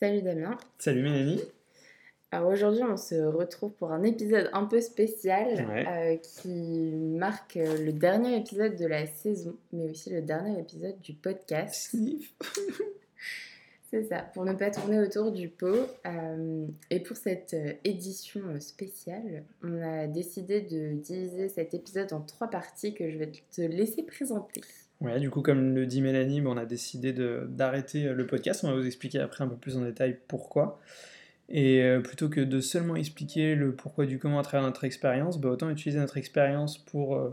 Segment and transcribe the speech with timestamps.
[0.00, 0.56] Salut Damien.
[0.78, 1.42] Salut Mélanie.
[2.30, 7.84] Alors aujourd'hui, on se retrouve pour un épisode un peu spécial euh, qui marque euh,
[7.84, 11.96] le dernier épisode de la saison, mais aussi le dernier épisode du podcast.
[13.90, 15.88] C'est ça, pour ne pas tourner autour du pot.
[16.06, 22.48] Euh, et pour cette édition spéciale, on a décidé de diviser cet épisode en trois
[22.48, 24.60] parties que je vais te laisser présenter.
[25.00, 28.64] Ouais, du coup, comme le dit Mélanie, on a décidé d'arrêter le podcast.
[28.64, 30.80] On va vous expliquer après un peu plus en détail pourquoi.
[31.48, 35.40] Et euh, plutôt que de seulement expliquer le pourquoi du comment à travers notre expérience,
[35.40, 37.30] bah, autant utiliser notre expérience pour euh,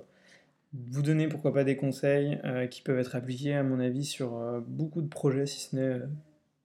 [0.74, 4.64] vous donner pourquoi pas des conseils euh, qui peuvent être appliqués à mon avis sur
[4.68, 6.02] beaucoup de projets, si ce n'est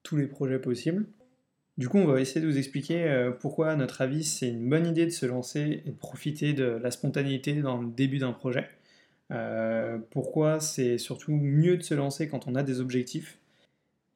[0.02, 1.07] tous les projets possibles.
[1.79, 4.87] Du coup, on va essayer de vous expliquer pourquoi, à notre avis, c'est une bonne
[4.87, 8.69] idée de se lancer et de profiter de la spontanéité dans le début d'un projet.
[10.11, 13.41] Pourquoi c'est surtout mieux de se lancer quand on a des objectifs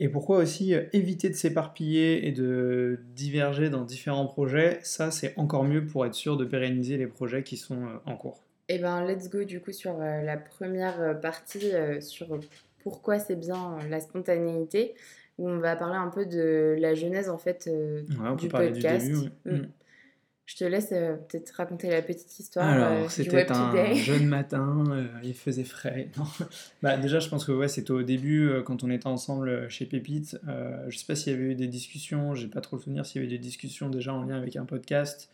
[0.01, 5.33] et pourquoi aussi euh, éviter de s'éparpiller et de diverger dans différents projets, ça c'est
[5.37, 8.41] encore mieux pour être sûr de pérenniser les projets qui sont euh, en cours.
[8.69, 12.41] Et eh ben let's go du coup sur euh, la première partie sur
[12.83, 14.95] pourquoi c'est bien la spontanéité,
[15.39, 17.69] où on va parler un peu de la genèse en fait
[18.39, 19.07] du podcast.
[19.07, 19.53] Du début, mm.
[19.53, 19.69] Mm.
[20.47, 22.67] Je te laisse euh, peut-être raconter la petite histoire.
[22.67, 26.11] Alors, euh, c'était un jeune matin, euh, il faisait frais.
[26.83, 30.39] bah, déjà, je pense que ouais, c'était au début, quand on était ensemble chez Pépite.
[30.89, 33.23] je sais pas s'il y avait eu des discussions, j'ai pas trop le souvenir s'il
[33.23, 35.31] y avait eu des discussions déjà en lien avec un podcast.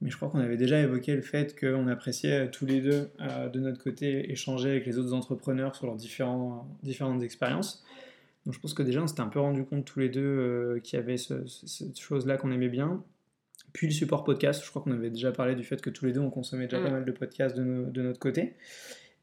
[0.00, 3.10] Mais je crois qu'on avait déjà évoqué le fait qu'on appréciait tous les deux,
[3.52, 7.84] de notre côté, échanger avec les autres entrepreneurs sur leurs différents, différentes expériences.
[8.46, 10.98] Donc je pense que déjà, on s'était un peu rendu compte tous les deux qu'il
[10.98, 13.02] y avait cette chose-là qu'on aimait bien.
[13.72, 16.12] Puis le support podcast, je crois qu'on avait déjà parlé du fait que tous les
[16.12, 16.92] deux on consommait déjà pas mm.
[16.92, 18.54] mal de podcasts de, notre côté.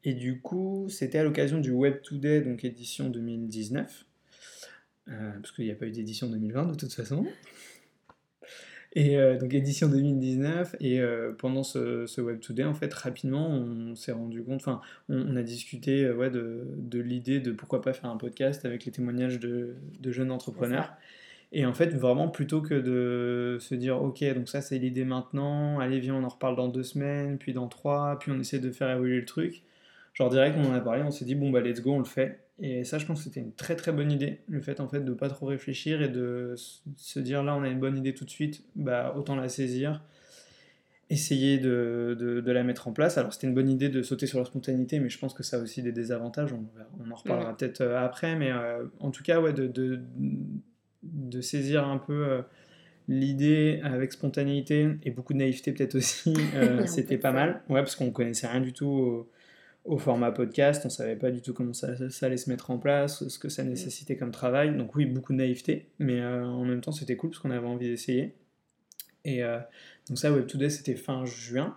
[0.04, 4.06] Et du coup, c'était à l'occasion du Web Today, donc édition 2019,
[5.08, 7.26] euh, parce qu'il n'y a pas eu d'édition 2020 de toute façon.
[8.98, 13.50] Et euh, donc édition 2019, et euh, pendant ce, ce, Web Today, en fait, rapidement,
[13.50, 14.80] on s'est rendu compte, enfin,
[15.10, 18.94] on, a discuté ouais, de, de l'idée de pourquoi pas faire un podcast avec les
[18.94, 20.94] témoignages de, de jeunes entrepreneurs.
[21.52, 25.80] Et en fait, vraiment, plutôt que de se dire, ok, donc ça c'est l'idée maintenant,
[25.80, 28.72] allez, viens, on en reparle dans deux semaines, puis dans trois, puis on essaie de
[28.72, 29.64] faire évoluer le truc.
[30.14, 32.06] Genre, direct, on en a parlé, on s'est dit, bon, bah, let's go, on le
[32.06, 32.46] fait.
[32.60, 35.02] Et ça, je pense que c'était une très très bonne idée, le fait en fait
[35.02, 36.56] de pas trop réfléchir et de
[36.96, 40.02] se dire, là, on a une bonne idée tout de suite, bah, autant la saisir,
[41.10, 43.18] essayer de, de, la mettre en place.
[43.18, 45.58] Alors, c'était une bonne idée de sauter sur la spontanéité, mais je pense que ça
[45.58, 46.66] a aussi des désavantages, on,
[47.06, 50.00] on en reparlera peut-être euh, après, mais euh, en tout cas, ouais, de, de
[51.14, 52.42] de saisir un peu euh,
[53.08, 57.62] l'idée avec spontanéité et beaucoup de naïveté peut-être aussi, euh, c'était pas mal.
[57.70, 59.28] Ouais, parce qu'on connaissait rien du tout
[59.86, 61.90] au, format podcast, on savait pas du tout comment ça,
[62.22, 64.76] allait se mettre en place, ce que ça nécessitait comme travail.
[64.76, 67.68] Donc oui, beaucoup de naïveté, mais euh, en même temps c'était cool parce qu'on avait
[67.68, 68.36] envie d'essayer.
[69.28, 69.42] Et
[70.08, 71.76] donc ça, Web Today, c'était fin juin.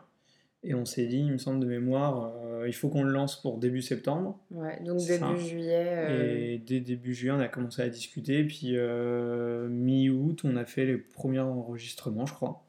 [0.69, 3.41] Et on s'est dit, il me semble de mémoire, euh, il faut qu'on le lance
[3.41, 4.39] pour début septembre.
[4.51, 5.95] Ouais, donc début juillet.
[5.97, 8.45] Euh, Et dès début juillet, on a commencé à discuter.
[8.45, 12.63] Puis euh, mi-août, on a fait les premiers enregistrements, je crois.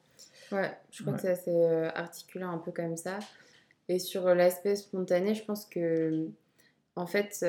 [0.50, 3.18] Ouais, je crois que ça s'est articulé un peu comme ça.
[3.90, 6.26] Et sur l'aspect spontané, je pense que,
[6.96, 7.44] en fait,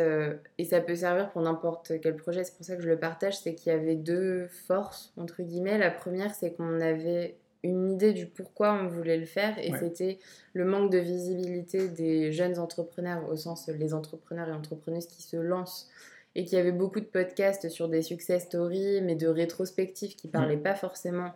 [0.57, 3.39] et ça peut servir pour n'importe quel projet, c'est pour ça que je le partage,
[3.39, 5.77] c'est qu'il y avait deux forces, entre guillemets.
[5.77, 10.19] La première, c'est qu'on avait une idée du pourquoi on voulait le faire et c'était
[10.53, 15.37] le manque de visibilité des jeunes entrepreneurs au sens les entrepreneurs et entrepreneuses qui se
[15.37, 15.89] lancent
[16.33, 20.57] et qui avaient beaucoup de podcasts sur des success stories mais de rétrospectives qui parlaient
[20.57, 21.33] pas forcément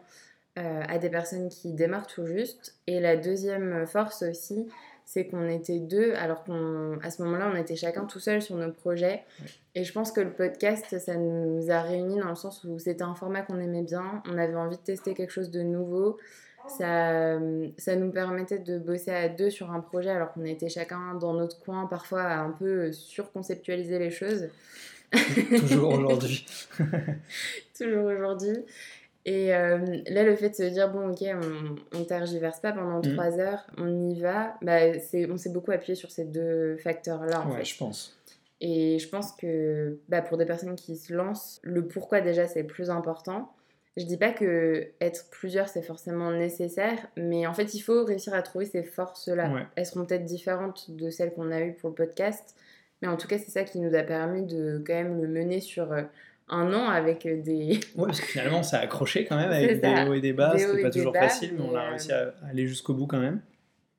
[0.57, 2.77] euh, à des personnes qui démarrent tout juste.
[2.87, 4.65] Et la deuxième force aussi
[5.05, 8.71] c'est qu'on était deux, alors qu'à ce moment-là, on était chacun tout seul sur nos
[8.71, 9.23] projets.
[9.75, 13.03] Et je pense que le podcast, ça nous a réunis dans le sens où c'était
[13.03, 16.17] un format qu'on aimait bien, on avait envie de tester quelque chose de nouveau.
[16.67, 17.39] Ça,
[17.77, 21.33] ça nous permettait de bosser à deux sur un projet alors qu'on était chacun dans
[21.33, 24.49] notre coin, parfois à un peu surconceptualiser les choses.
[25.59, 26.45] Toujours aujourd'hui.
[27.77, 28.66] Toujours aujourd'hui.
[29.25, 32.99] Et euh, là, le fait de se dire, bon, ok, on, on tergiverse pas pendant
[32.99, 33.13] mm.
[33.13, 34.79] trois heures, on y va, bah,
[35.29, 37.41] on s'est beaucoup appuyé sur ces deux facteurs-là.
[37.41, 38.16] En ouais, je pense.
[38.61, 42.63] Et je pense que bah, pour des personnes qui se lancent, le pourquoi déjà, c'est
[42.63, 43.51] plus important.
[43.97, 48.33] Je dis pas que être plusieurs, c'est forcément nécessaire, mais en fait, il faut réussir
[48.33, 49.67] à trouver ces forces-là.
[49.75, 52.55] Elles seront peut-être différentes de celles qu'on a eues pour le podcast,
[53.01, 55.61] mais en tout cas, c'est ça qui nous a permis de quand même le mener
[55.61, 56.03] sur euh,
[56.49, 57.79] un an avec euh, des.
[57.95, 60.53] Ouais, parce que finalement, ça a accroché quand même avec des hauts et des bas.
[60.57, 63.41] C'était pas toujours facile, mais on a réussi à aller jusqu'au bout quand même.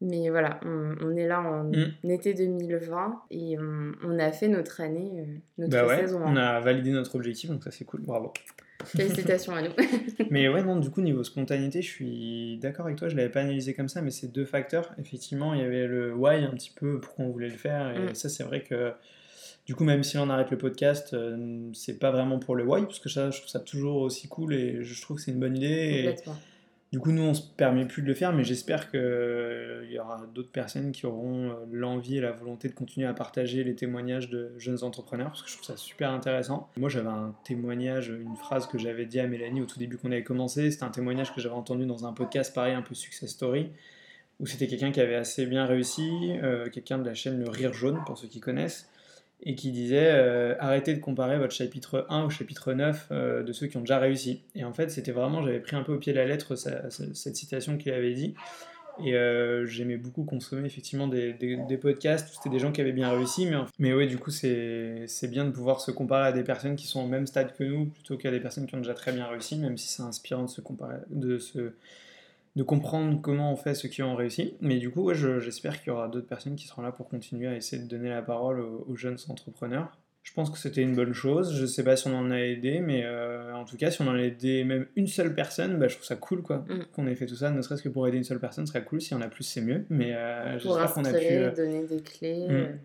[0.02, 2.10] Mais voilà, on, est là en mm.
[2.10, 5.24] été 2020 et on, a fait notre année, euh,
[5.56, 8.34] notre bah ouais, On a validé notre objectif, donc ça c'est cool, bravo.
[8.84, 9.70] Félicitations à nous.
[10.30, 13.40] mais ouais, non, du coup, niveau spontanéité, je suis d'accord avec toi, je l'avais pas
[13.40, 14.94] analysé comme ça, mais c'est deux facteurs.
[14.98, 18.10] Effectivement, il y avait le why un petit peu, pourquoi on voulait le faire, et
[18.10, 18.14] mm.
[18.14, 18.92] ça, c'est vrai que
[19.66, 22.82] du coup, même si on arrête le podcast, euh, c'est pas vraiment pour le why,
[22.82, 25.40] parce que ça, je trouve ça toujours aussi cool et je trouve que c'est une
[25.40, 26.14] bonne idée.
[26.92, 29.98] du coup, nous, on se permet plus de le faire, mais j'espère qu'il euh, y
[29.98, 33.74] aura d'autres personnes qui auront euh, l'envie et la volonté de continuer à partager les
[33.74, 36.70] témoignages de jeunes entrepreneurs, parce que je trouve ça super intéressant.
[36.76, 40.12] Moi, j'avais un témoignage, une phrase que j'avais dit à Mélanie au tout début qu'on
[40.12, 40.70] avait commencé.
[40.70, 43.70] C'était un témoignage que j'avais entendu dans un podcast, pareil, un peu success story
[44.38, 46.34] où c'était quelqu'un qui avait assez bien réussi,
[46.70, 48.86] quelqu'un de la chaîne Le Rire Jaune, pour ceux qui connaissent,
[49.42, 53.52] et qui disait euh, arrêtez de comparer votre chapitre 1 au chapitre 9 euh, de
[53.52, 54.42] ceux qui ont déjà réussi.
[54.54, 57.36] Et en fait, c'était vraiment, j'avais pris un peu au pied de la lettre cette
[57.36, 58.34] citation qu'il avait dit.
[59.04, 61.34] Et euh, j'aimais beaucoup consommer effectivement des,
[61.80, 63.46] podcasts où c'était des gens qui avaient bien réussi.
[63.46, 66.86] Mais, mais ouais, du coup, c'est bien de pouvoir se comparer à des personnes qui
[66.86, 69.26] sont au même stade que nous plutôt qu'à des personnes qui ont déjà très bien
[69.26, 70.96] réussi, même si c'est inspirant de se comparer,
[72.56, 74.54] de comprendre comment on fait ceux qui ont réussi.
[74.62, 77.54] Mais du coup, j'espère qu'il y aura d'autres personnes qui seront là pour continuer à
[77.54, 79.96] essayer de donner la parole aux, jeunes entrepreneurs.
[80.22, 81.54] Je pense que c'était une bonne chose.
[81.54, 84.08] Je sais pas si on en a aidé, mais euh, en tout cas, si on
[84.08, 86.64] en a aidé même une seule personne, bah, je trouve ça cool quoi.
[86.68, 86.86] Mm.
[86.92, 88.84] Qu'on ait fait tout ça, ne serait-ce que pour aider une seule personne, ce serait
[88.84, 89.00] cool.
[89.00, 89.84] Si on a plus, c'est mieux.
[89.88, 91.24] Mais euh, j'espère qu'on a pu.
[91.24, 92.48] Euh, donner des clés.
[92.48, 92.78] Mm.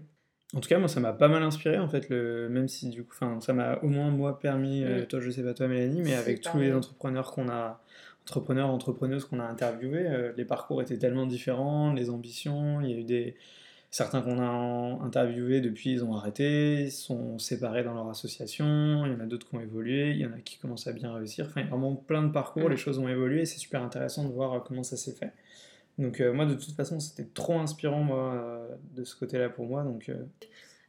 [0.54, 2.50] En tout cas, moi, ça m'a pas mal inspiré, en fait, le...
[2.50, 5.06] même si, du coup, ça m'a au moins, moi, permis, mm.
[5.06, 7.82] toi, je sais pas toi, Mélanie, mais avec tous les entrepreneurs qu'on a,
[8.24, 12.94] entrepreneurs, entrepreneuses qu'on a interviewés, euh, les parcours étaient tellement différents, les ambitions, il y
[12.94, 13.36] a eu des...
[13.94, 19.12] Certains qu'on a interviewés depuis, ils ont arrêté, ils sont séparés dans leur association, il
[19.12, 21.14] y en a d'autres qui ont évolué, il y en a qui commencent à bien
[21.14, 21.48] réussir.
[21.50, 24.24] Enfin, il y a vraiment plein de parcours, les choses ont évolué, c'est super intéressant
[24.24, 25.34] de voir euh, comment ça s'est fait.
[25.98, 28.66] Donc euh, moi, de toute façon, c'était trop inspirant, moi,
[28.96, 29.84] de ce côté-là pour moi.
[29.84, 30.10] Donc,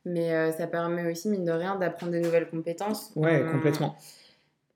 [0.05, 3.11] Mais ça permet aussi, mine de rien, d'apprendre de nouvelles compétences.
[3.17, 3.96] Ouais, complètement.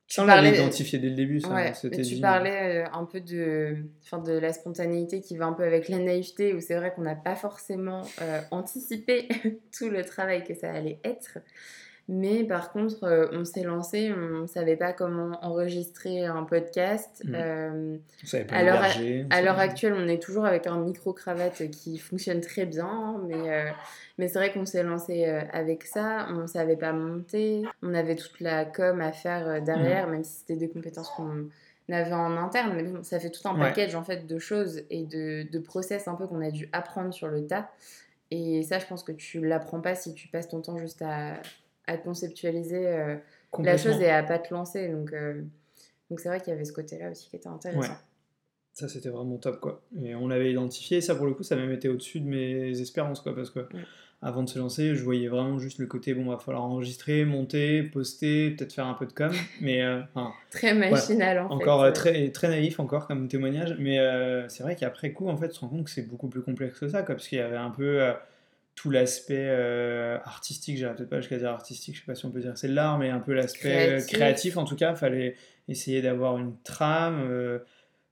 [0.09, 1.49] Tu on l'avait identifié dès le début, ça.
[1.53, 3.77] Ouais, tu parlais euh, un peu de,
[4.13, 7.17] de la spontanéité qui va un peu avec la naïveté, où c'est vrai qu'on n'a
[7.17, 9.29] pas forcément euh, anticipé
[9.77, 11.39] tout le travail que ça allait être.
[12.09, 17.23] Mais par contre, euh, on s'est lancé, on ne savait pas comment enregistrer un podcast.
[17.25, 17.35] Mmh.
[17.35, 17.97] Euh,
[18.51, 23.51] à l'heure actuelle, on est toujours avec un micro-cravate qui fonctionne très bien, hein, mais,
[23.51, 23.71] euh,
[24.19, 28.15] mais c'est vrai qu'on s'est lancé avec ça, on ne savait pas monter, on avait
[28.15, 30.11] toute la com à faire derrière, mmh.
[30.13, 31.49] même si c'était des compétences qu'on
[31.91, 35.03] avait en interne, mais bon, ça fait tout un package en fait de choses et
[35.03, 37.69] de, de process un peu qu'on a dû apprendre sur le tas.
[38.31, 41.35] Et ça, je pense que tu l'apprends pas si tu passes ton temps juste à
[41.87, 43.17] à conceptualiser euh,
[43.59, 44.89] la chose et à pas te lancer.
[44.89, 45.43] Donc, euh,
[46.11, 47.95] donc c'est vrai qu'il y avait ce côté-là aussi qui était intéressant.
[48.73, 49.83] Ça, c'était vraiment top, quoi.
[50.03, 53.21] Et on l'avait identifié, ça, pour le coup, ça même été au-dessus de mes espérances,
[53.21, 53.61] quoi, parce que
[54.21, 57.83] avant de se lancer, je voyais vraiment juste le côté, bon, va falloir enregistrer, monter,
[57.83, 59.33] poster, peut-être faire un peu de com,
[59.63, 59.83] mais...
[59.83, 60.03] Euh,
[60.51, 63.99] très machinal, en encore, très, très naïf, encore, comme témoignage, mais
[64.49, 66.79] c'est vrai qu'après coup, en fait, tu te rends compte que c'est beaucoup plus complexe
[66.79, 68.13] que ça, quoi, parce qu'il y avait un peu
[68.77, 72.31] tout l'aspect euh, artistique, j'irais peut-être pas jusqu'à dire artistique, je sais pas si on
[72.31, 74.59] peut dire c'est l'art, mais un peu l'aspect créatif.
[74.59, 75.35] en tout cas, fallait
[75.67, 77.27] essayer d'avoir une trame.
[77.29, 77.59] Euh,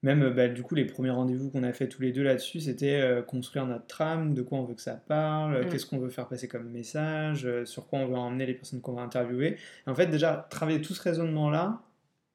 [0.03, 3.01] même bah, du coup, les premiers rendez-vous qu'on a fait tous les deux là-dessus, c'était
[3.01, 5.69] euh, construire notre trame, de quoi on veut que ça parle, mm.
[5.69, 8.95] qu'est-ce qu'on veut faire passer comme message, sur quoi on veut emmener les personnes qu'on
[8.95, 9.59] va interviewer.
[9.87, 11.83] en fait, déjà, travailler tout ce raisonnement-là,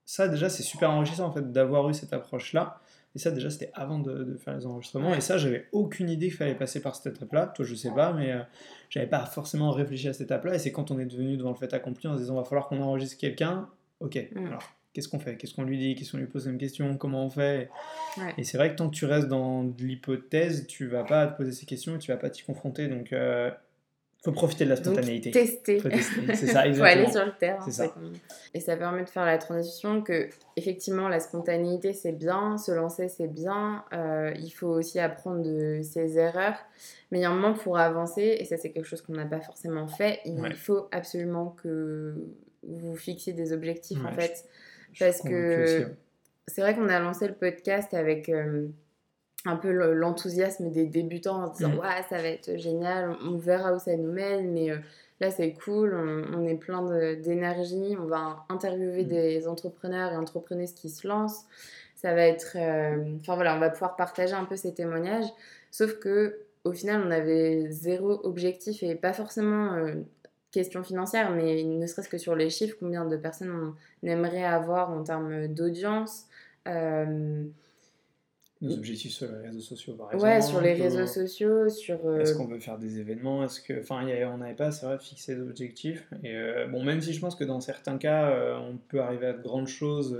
[0.05, 2.79] ça déjà, c'est super enrichissant en fait d'avoir eu cette approche-là.
[3.15, 5.15] Et ça, déjà, c'était avant de, faire les enregistrements.
[5.15, 7.47] Et ça, j'avais aucune idée qu'il fallait passer par cette étape-là.
[7.47, 8.39] Toi, je sais pas, mais euh,
[8.89, 10.55] j'avais pas forcément réfléchi à cette étape-là.
[10.55, 12.67] Et c'est quand on est devenu devant le fait accompli en se disant, va falloir
[12.67, 13.67] qu'on enregistre quelqu'un.
[13.99, 14.45] Ok, mm.
[14.45, 14.63] alors
[14.93, 15.37] qu'est-ce qu'on fait?
[15.37, 15.95] Qu'est-ce qu'on lui dit?
[15.95, 16.97] Qu'est-ce qu'on lui pose une question?
[16.97, 17.69] Comment on fait?
[18.37, 21.51] Et c'est vrai que tant que tu restes dans l'hypothèse, tu vas pas te poser
[21.51, 22.87] ces questions et tu vas pas t'y confronter.
[22.87, 23.49] Donc, euh,
[24.21, 25.31] faut profiter de la spontanéité.
[25.31, 25.79] Donc, tester.
[25.79, 26.35] Faut tester.
[26.35, 26.75] C'est ça, exactement.
[26.75, 27.63] faut aller sur le terrain.
[27.63, 27.95] C'est ça.
[28.53, 33.07] Et ça permet de faire la transition que, effectivement, la spontanéité, c'est bien, se lancer,
[33.07, 33.85] c'est bien.
[33.93, 36.57] Euh, il faut aussi apprendre de ses erreurs.
[37.11, 39.25] Mais il y a un moment pour avancer, et ça, c'est quelque chose qu'on n'a
[39.25, 40.19] pas forcément fait.
[40.25, 42.15] Il faut absolument que
[42.63, 44.45] vous fixiez des objectifs, en fait.
[44.99, 45.87] parce que
[46.47, 48.27] c'est vrai qu'on a lancé le podcast avec.
[48.27, 48.67] Euh,
[49.45, 51.79] un peu l'enthousiasme des débutants en disant mm.
[51.79, 54.77] ouais ça va être génial on verra où ça nous mène mais euh,
[55.21, 55.95] là c'est cool
[56.33, 56.83] on, est plein
[57.15, 59.07] d'énergie on va interviewer mm.
[59.07, 61.45] des entrepreneurs et entrepreneuses qui se lancent
[61.95, 65.29] ça va être euh, enfin voilà on va pouvoir partager un peu ces témoignages
[65.71, 69.95] sauf que au final on avait zéro objectif et pas forcément euh,
[70.51, 74.89] question financière mais ne serait-ce que sur les chiffres combien de personnes on aimerait avoir
[74.89, 76.25] en termes d'audience
[78.61, 80.23] nos objectifs sur les réseaux sociaux, par exemple.
[80.23, 82.05] Ouais, sur les réseaux sociaux, sur.
[82.05, 84.99] Euh, Est-ce qu'on veut faire des événements Est-ce que, enfin, on n'avait pas, c'est vrai,
[84.99, 86.07] fixé des objectifs.
[86.23, 89.27] Et euh, bon, même si je pense que dans certains cas, euh, on peut arriver
[89.27, 90.19] à de grandes choses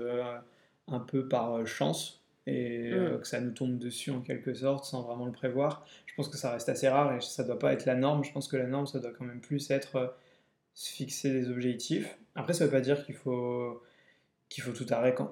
[0.88, 3.19] un peu par chance et mm.
[3.19, 5.86] que ça nous tombe dessus en quelque sorte sans vraiment le prévoir.
[6.05, 8.24] Je pense que ça reste assez rare et ça doit pas être la norme.
[8.24, 10.15] Je pense que la norme, ça doit quand même plus être
[10.74, 12.17] se fixer des objectifs.
[12.36, 13.81] Après, ça veut pas dire qu'il faut
[14.50, 14.88] qu'il faut tout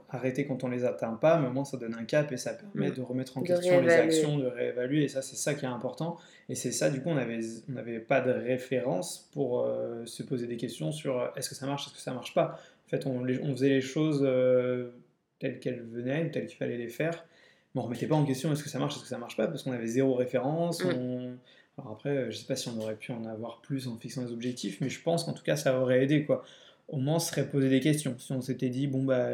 [0.10, 2.54] arrêter quand on les atteint pas, mais au moins ça donne un cap et ça
[2.54, 2.94] permet mm.
[2.94, 6.18] de remettre en question les actions, de réévaluer, et ça c'est ça qui est important.
[6.50, 10.46] Et c'est ça, du coup, on n'avait on pas de référence pour euh, se poser
[10.46, 12.60] des questions sur euh, est-ce que ça marche, est-ce que ça marche pas.
[12.86, 14.92] En fait, on, on faisait les choses euh,
[15.40, 17.26] telles qu'elles venaient, telles qu'il fallait les faire,
[17.74, 19.48] mais on remettait pas en question est-ce que ça marche, est-ce que ça marche pas,
[19.48, 20.84] parce qu'on avait zéro référence.
[20.84, 21.38] Mm.
[21.80, 24.32] Alors après, je sais pas si on aurait pu en avoir plus en fixant des
[24.32, 26.44] objectifs, mais je pense qu'en tout cas ça aurait aidé quoi
[26.88, 28.16] au moins on serait posé des questions.
[28.18, 29.28] Si on s'était dit, bon, bah,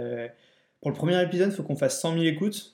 [0.81, 2.73] pour le premier épisode, il faut qu'on fasse 100 000 écoutes.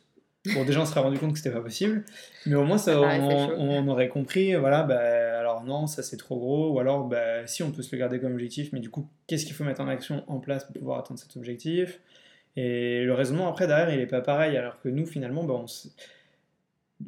[0.53, 2.05] Bon, déjà, on serait rendu compte que c'était pas possible,
[2.45, 4.97] mais au moins, ça, on, aurait compris, voilà, bah,
[5.37, 8.21] alors non, ça c'est trop gros, ou alors, bah, si on peut se le garder
[8.21, 10.99] comme objectif, mais du coup, qu'est-ce qu'il faut mettre en action en place pour pouvoir
[10.99, 11.99] atteindre cet objectif?
[12.55, 15.67] Et le raisonnement après, derrière, il est pas pareil, alors que nous, finalement, bah, on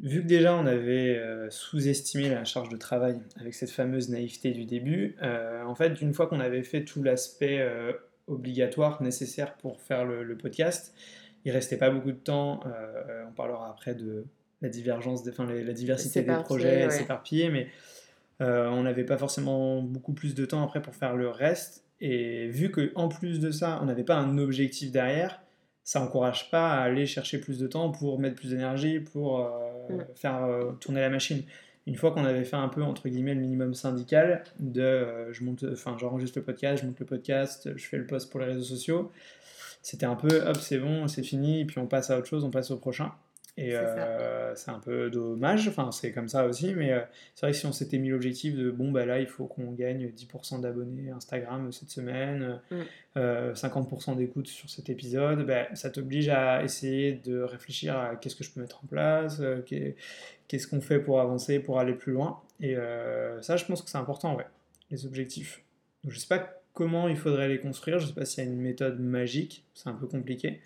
[0.00, 4.52] vu que déjà on avait euh, sous-estimé la charge de travail avec cette fameuse naïveté
[4.52, 7.92] du début, euh, en fait, une fois qu'on avait fait tout l'aspect euh,
[8.26, 10.94] obligatoire nécessaire pour faire le, podcast,
[11.44, 12.60] il restait pas beaucoup de temps.
[13.28, 14.24] on parlera après de
[14.62, 17.66] la divergence, enfin la diversité des projets, s'éparpiller, mais
[18.38, 21.84] on n'avait pas forcément beaucoup plus de temps après pour faire le reste.
[22.00, 25.42] Et vu qu'en plus de ça, on n'avait pas un objectif derrière,
[25.82, 29.44] ça n'encourage pas à aller chercher plus de temps pour mettre plus d'énergie, pour
[29.88, 30.14] Mm.
[30.14, 31.42] faire euh, tourner la machine.
[31.86, 35.42] Une fois qu'on avait fait un peu entre guillemets le minimum syndical de euh, je
[35.42, 38.46] monte, enfin j'enregistre le podcast, je monte le podcast, je fais le post pour les
[38.46, 39.10] réseaux sociaux,
[39.82, 42.44] c'était un peu hop c'est bon, c'est fini, et puis on passe à autre chose,
[42.44, 43.12] on passe au prochain.
[43.58, 47.00] Et euh, c'est un peu dommage, enfin c'est comme ça aussi, mais euh,
[47.34, 49.72] c'est vrai que si on s'était mis l'objectif de bon bah là il faut qu'on
[49.72, 52.58] gagne 10% d'abonnés Instagram cette semaine,
[53.14, 54.16] 50% mm.
[54.16, 58.50] d'écoute sur cet épisode, bah, ça t'oblige à essayer de réfléchir à qu'est-ce que je
[58.50, 62.40] peux mettre en place, qu'est-ce qu'on fait pour avancer, pour aller plus loin.
[62.60, 62.74] Et
[63.42, 64.46] ça je pense que c'est important, ouais,
[64.90, 65.62] les objectifs.
[66.04, 68.50] Donc, je sais pas comment il faudrait les construire, je sais pas s'il y a
[68.50, 70.62] une méthode magique, c'est un peu compliqué.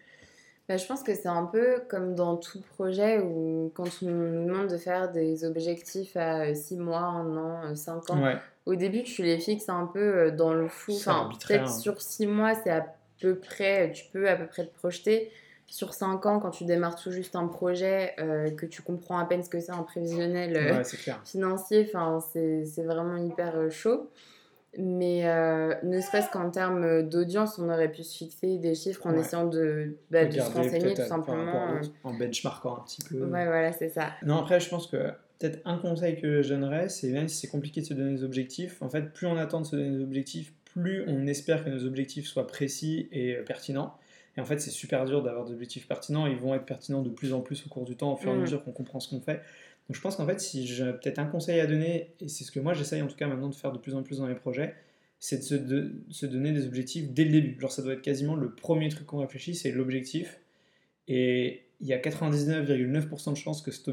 [0.69, 4.47] Bah, je pense que c'est un peu comme dans tout projet où quand on nous
[4.47, 9.23] demande de faire des objectifs à 6 mois, 1 an, 5 ans, au début tu
[9.23, 10.93] les fixes un peu euh, dans le fou.
[10.93, 11.79] Enfin, peut-être hein.
[11.79, 12.85] sur 6 mois c'est à
[13.21, 15.31] peu près, tu peux à peu près te projeter.
[15.69, 19.25] Sur 5 ans, quand tu démarres tout juste un projet, euh, que tu comprends à
[19.25, 20.85] peine ce que c'est un prévisionnel euh,
[21.25, 21.91] financier,
[22.33, 24.11] c'est vraiment hyper chaud.
[24.79, 29.15] Mais euh, ne serait-ce qu'en termes d'audience, on aurait pu se fixer des chiffres en
[29.15, 31.77] essayant de, bah, se renseigner tout simplement.
[31.77, 31.83] Euh.
[32.05, 33.25] En benchmarkant un petit peu.
[33.25, 34.11] Ouais, voilà, c'est ça.
[34.25, 34.97] Non, après, je pense que
[35.39, 38.25] peut-être un conseil que je donnerais, c'est même si c'est compliqué de se donner des
[38.25, 41.71] objectifs, en fait, plus on attend de se donner des objectifs, plus on espère que
[41.71, 43.97] nos objectifs soient précis et euh, pertinents.
[44.37, 46.27] Et en fait, c'est super dur d'avoir des objectifs pertinents.
[46.27, 48.35] Ils vont être pertinents de plus en plus au cours du temps, au fur et
[48.35, 48.41] à mm.
[48.43, 49.41] mesure qu'on comprend ce qu'on fait.
[49.89, 52.51] Donc je pense qu'en fait, si j'ai peut-être un conseil à donner, et c'est ce
[52.51, 54.35] que moi j'essaye en tout cas maintenant de faire de plus en plus dans mes
[54.35, 54.75] projets,
[55.19, 57.61] c'est de, se, donner des objectifs dès le début.
[57.61, 60.41] Genre ça doit être quasiment le premier truc qu'on réfléchit, c'est l'objectif.
[61.09, 63.89] Et il y a 99,9% de chances que cet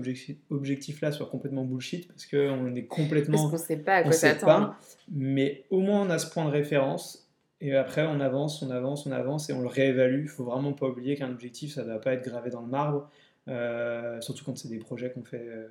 [0.50, 3.50] objectif-là soit complètement bullshit parce qu'on est complètement.
[3.50, 4.76] Parce qu'on ne sait pas à quoi s'attendre.
[5.12, 7.30] Mais au moins on a ce point de référence.
[7.62, 10.24] Et après on avance, on avance, on avance et on le réévalue.
[10.24, 12.70] Il faut vraiment pas oublier qu'un objectif ça ne doit pas être gravé dans le
[12.70, 13.10] marbre.
[13.50, 15.68] Euh, surtout quand c'est des projets qu'on fait euh,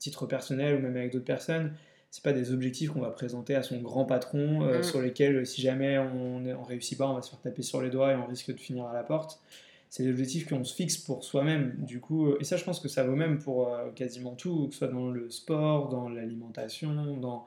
[0.00, 1.72] titre personnel ou même avec d'autres personnes.
[2.10, 4.82] C'est pas des objectifs qu'on va présenter à son grand patron euh, mm.
[4.82, 7.90] sur lesquels, si jamais on, on réussit pas, on va se faire taper sur les
[7.90, 9.40] doigts et on risque de finir à la porte.
[9.88, 11.74] C'est des objectifs qu'on se fixe pour soi-même.
[11.78, 14.78] Du coup, et ça, je pense que ça vaut même pour quasiment tout, que ce
[14.78, 17.46] soit dans le sport, dans l'alimentation, dans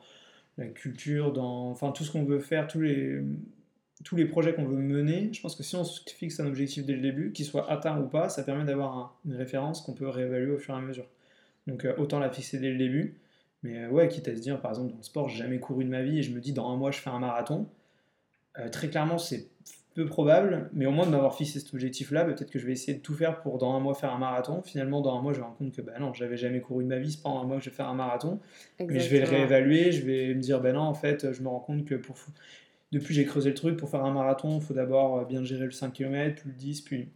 [0.57, 3.21] la culture, dans enfin tout ce qu'on veut faire, tous les
[4.03, 6.85] tous les projets qu'on veut mener, je pense que si on se fixe un objectif
[6.85, 10.07] dès le début, qu'il soit atteint ou pas, ça permet d'avoir une référence qu'on peut
[10.07, 11.05] réévaluer au fur et à mesure.
[11.67, 13.19] Donc euh, autant la fixer dès le début.
[13.63, 15.85] Mais euh, ouais, quitte à se dire, par exemple, dans le sport, j'ai jamais couru
[15.85, 17.67] de ma vie et je me dis, dans un mois, je fais un marathon.
[18.59, 19.47] Euh, très clairement, c'est
[19.95, 22.97] peu probable, mais au moins de m'avoir fixé cet objectif-là, peut-être que je vais essayer
[22.97, 24.61] de tout faire pour dans un mois faire un marathon.
[24.63, 26.89] Finalement, dans un mois, je me rends compte que bah non, j'avais jamais couru de
[26.89, 28.39] ma vie, c'est pas en un mois que je vais faire un marathon.
[28.79, 31.47] Mais je vais le réévaluer, je vais me dire, ben non, en fait, je me
[31.47, 32.15] rends compte que pour
[32.91, 33.77] depuis, j'ai creusé le truc.
[33.77, 36.81] Pour faire un marathon, il faut d'abord bien gérer le 5 km, puis le 10,
[36.81, 37.09] puis.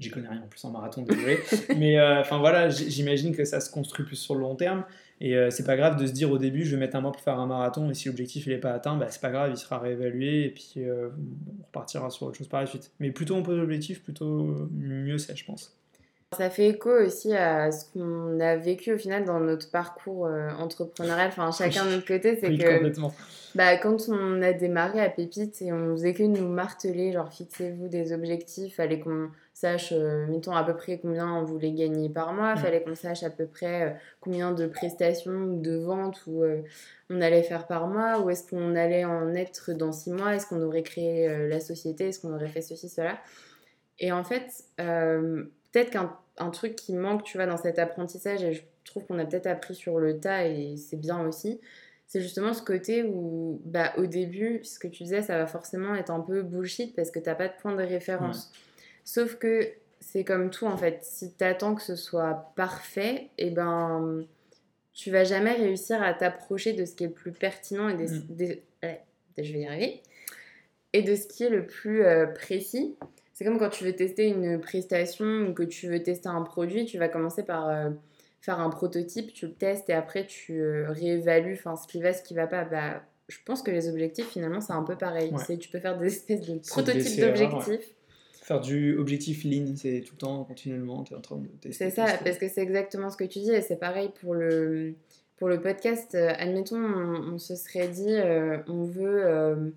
[0.00, 1.38] J'y connais rien en plus en marathon, désolé.
[1.76, 4.84] Mais euh, enfin voilà, j'imagine que ça se construit plus sur le long terme.
[5.20, 7.12] Et euh, c'est pas grave de se dire au début, je vais mettre un mois
[7.12, 9.58] pour faire un marathon, et si l'objectif n'est pas atteint, bah, c'est pas grave, il
[9.58, 12.90] sera réévalué, et puis on repartira sur autre chose par la suite.
[12.98, 15.78] Mais plutôt on pose l'objectif, plutôt mieux c'est, je pense.
[16.38, 20.50] Ça fait écho aussi à ce qu'on a vécu au final dans notre parcours euh,
[20.50, 22.92] entrepreneurial, enfin chacun de notre côté, c'est que
[23.56, 27.88] bah, quand on a démarré à Pépite et on faisait que nous marteler, genre fixez-vous
[27.88, 32.32] des objectifs, fallait qu'on sache, euh, mettons à peu près combien on voulait gagner par
[32.32, 32.62] mois, il mm.
[32.62, 36.44] fallait qu'on sache à peu près euh, combien de prestations ou de ventes ou
[37.10, 40.46] on allait faire par mois, ou est-ce qu'on allait en être dans six mois, est-ce
[40.46, 43.18] qu'on aurait créé la société, est-ce qu'on aurait fait ceci, cela.
[43.98, 44.46] Et en fait,
[45.72, 49.24] peut-être qu'un truc qui manque, tu vois, dans cet apprentissage, et je trouve qu'on a
[49.24, 51.60] peut-être appris sur le tas, et c'est bien aussi,
[52.10, 55.94] c'est justement ce côté où, bah, au début, ce que tu disais, ça va forcément
[55.94, 58.50] être un peu bullshit parce que t'as pas de point de référence.
[59.04, 61.04] Sauf que c'est comme tout, en fait.
[61.04, 64.24] Si tu attends que ce soit parfait, et eh ben,
[64.92, 68.06] tu vas jamais réussir à t'approcher de ce qui est le plus pertinent et des,
[68.06, 68.92] mm.
[69.38, 70.02] je vais y arriver,
[70.92, 72.96] et de ce qui est le plus euh, précis.
[73.40, 76.84] C'est comme quand tu veux tester une prestation ou que tu veux tester un produit,
[76.84, 77.88] tu vas commencer par euh,
[78.42, 82.22] faire un prototype, tu le testes et après tu euh, réévalues ce qui va, ce
[82.22, 82.66] qui va pas.
[82.66, 85.32] Bah, je pense que les objectifs, finalement, c'est un peu pareil.
[85.58, 87.94] Tu peux faire des espèces de prototypes d'objectifs.
[88.42, 91.88] Faire du objectif lean, c'est tout le temps, continuellement, tu es en train de tester.
[91.88, 94.96] C'est ça, parce que c'est exactement ce que tu dis et c'est pareil pour le,
[95.38, 96.14] pour le podcast.
[96.14, 98.16] Euh, admettons, on, se serait dit,
[98.68, 99.72] on veut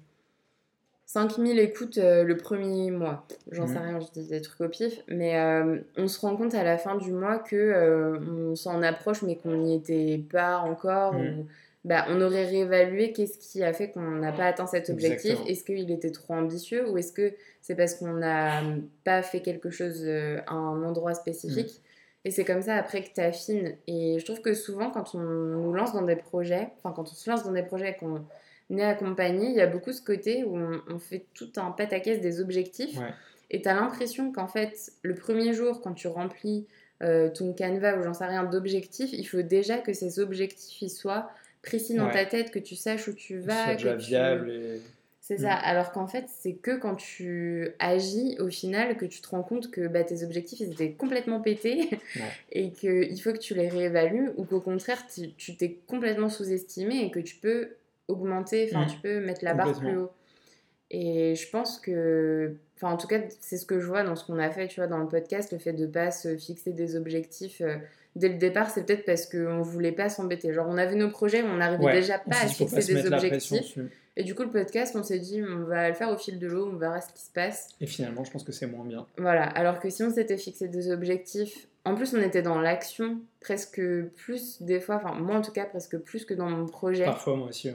[1.14, 3.28] 5000 écoutes euh, le premier mois.
[3.52, 3.86] J'en sais mhm.
[3.86, 5.00] rien, je dis des trucs au pif.
[5.08, 8.82] Mais euh, on se rend compte à la fin du mois que euh, on s'en
[8.82, 11.14] approche, mais qu'on n'y était pas encore.
[11.14, 11.46] Mhm.
[11.86, 15.38] bah, on aurait réévalué qu'est-ce qui a fait qu'on n'a pas atteint cet objectif.
[15.48, 18.64] Est-ce qu'il était trop ambitieux ou est-ce que c'est parce qu'on n'a
[19.04, 20.04] pas fait quelque chose
[20.48, 21.68] à un endroit spécifique?
[21.68, 22.26] Mhm.
[22.26, 23.76] Et c'est comme ça après que tu affines.
[23.86, 27.14] Et je trouve que souvent, quand on nous lance dans des projets, enfin, quand on
[27.14, 28.26] se lance dans des projets qu'on
[28.74, 32.42] né accompagné, il y a beaucoup ce côté où on, fait tout un pataquès des
[32.42, 33.00] objectifs.
[33.52, 36.66] Et tu as l'impression qu'en fait, le premier jour, quand tu remplis
[37.04, 40.90] euh, ton canevas ou j'en sais rien d'objectifs, il faut déjà que ces objectifs ils
[40.90, 41.30] soient
[41.62, 43.76] précis dans ta tête, que tu saches où tu vas.
[43.76, 44.52] Que viable
[45.22, 45.56] C'est ça.
[45.56, 45.62] Mm.
[45.64, 49.72] Alors qu'en fait, c'est que quand tu agis, au final, que tu te rends compte
[49.72, 51.90] que bah, tes objectifs, ils étaient complètement pétés
[52.52, 57.12] et qu'il faut que tu les réévalues ou qu'au contraire, tu t'es complètement sous-estimé et
[57.12, 57.70] que tu peux
[58.08, 58.90] augmenter, enfin, mm.
[58.90, 60.12] tu peux mettre la barre plus haut.
[60.92, 64.26] Et je pense que, enfin, en tout cas, c'est ce que je vois dans ce
[64.26, 66.96] qu'on a fait, tu vois, dans le podcast, le fait de pas se fixer des
[66.96, 67.78] objectifs euh,
[68.16, 70.54] dès le départ, c'est peut-être parce qu'on voulait pas s'embêter.
[70.54, 73.80] Genre, on avait nos projets, on n'arrivait déjà pas à fixer des objectifs.
[74.16, 76.46] Et du coup, le podcast, on s'est dit, on va le faire au fil de
[76.46, 77.70] l'eau, on verra ce qui se passe.
[77.82, 79.08] Et finalement, je pense que c'est moins bien.
[79.18, 83.20] Voilà, alors que si on s'était fixé des objectifs, en plus, on était dans l'action
[83.40, 83.82] presque
[84.16, 87.06] plus des fois, enfin, moi en tout cas, presque plus que dans mon projet.
[87.06, 87.72] Parfois, moi aussi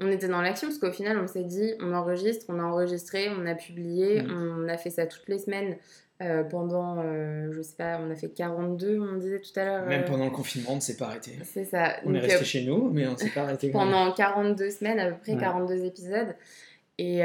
[0.00, 3.28] on était dans l'action parce qu'au final, on s'est dit, on enregistre, on a enregistré,
[3.30, 4.64] on a publié, mm.
[4.64, 5.76] on a fait ça toutes les semaines.
[6.22, 9.86] Euh, pendant, euh, je sais pas, on a fait 42, on disait tout à l'heure.
[9.86, 11.32] Même euh, pendant le confinement, on ne s'est pas arrêté.
[11.44, 11.96] C'est ça.
[12.04, 13.70] On est resté chez nous, mais on ne s'est pas arrêté.
[13.70, 16.34] pendant 42 semaines, à peu près 42 épisodes.
[16.98, 17.22] Et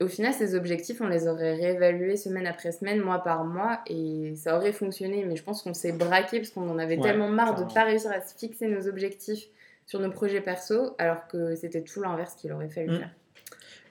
[0.00, 4.34] au final, ces objectifs, on les aurait réévalués semaine après semaine, mois par mois, et
[4.36, 5.24] ça aurait fonctionné.
[5.24, 7.84] Mais je pense qu'on s'est braqué parce qu'on en avait tellement marre de ne pas
[7.84, 9.46] réussir à se fixer nos objectifs
[9.86, 12.98] sur nos projets perso, alors que c'était tout l'inverse qu'il aurait fallu mm.
[12.98, 13.10] faire.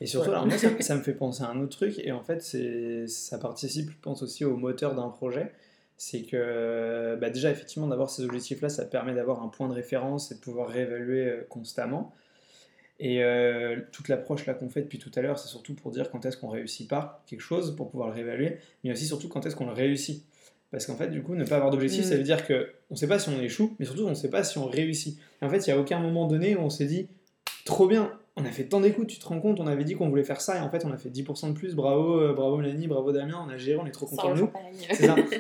[0.02, 2.42] Et surtout, alors moi, ça, me fait penser à un autre truc, et en fait,
[3.08, 5.52] ça participe, je pense, aussi au moteur d'un projet.
[5.98, 10.32] C'est que, bah déjà, effectivement, d'avoir ces objectifs-là, ça permet d'avoir un point de référence
[10.32, 12.12] et de pouvoir réévaluer euh, constamment.
[13.00, 16.12] Et euh, toute l'approche là qu'on fait depuis tout à l'heure, c'est surtout pour dire
[16.12, 19.46] quand est-ce qu'on réussit pas quelque chose pour pouvoir le réévaluer, mais aussi surtout quand
[19.46, 20.24] est-ce qu'on le réussit.
[20.72, 22.18] Parce qu'en fait, du coup, ne pas avoir d'objectif, ça mm.
[22.18, 24.44] veut dire qu'on ne sait pas si on échoue, mais surtout on ne sait pas
[24.44, 25.20] si on réussit.
[25.42, 27.10] en fait, il n'y a aucun moment donné où on s'est dit,
[27.66, 30.08] trop bien, on a fait tant d'écoutes, tu te rends compte, on avait dit qu'on
[30.08, 32.58] voulait faire ça, et en fait, on a fait 10% de plus, bravo, euh, bravo
[32.58, 34.52] Mélanie, bravo Damien, on a géré, on est trop content de nous.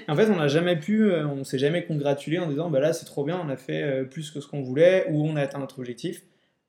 [0.09, 2.91] En fait, on n'a jamais pu, euh, on s'est jamais congratulé en disant, bah là,
[2.91, 5.41] c'est trop bien, on a fait euh, plus que ce qu'on voulait, ou on a
[5.41, 6.23] atteint notre objectif,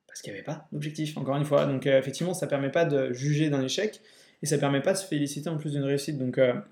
[0.06, 1.66] parce qu'il n'y avait pas d'objectif, encore une fois.
[1.66, 4.00] Donc, effectivement, ça permet pas de juger d'un échec,
[4.42, 6.18] et ça permet pas de se féliciter en plus d'une réussite.
[6.18, 6.62] Donc, mm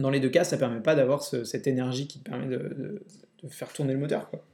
[0.00, 3.02] dans les deux cas, ça permet pas d'avoir cette énergie qui permet de,
[3.48, 4.28] faire tourner le moteur.
[4.30, 4.44] Quoi.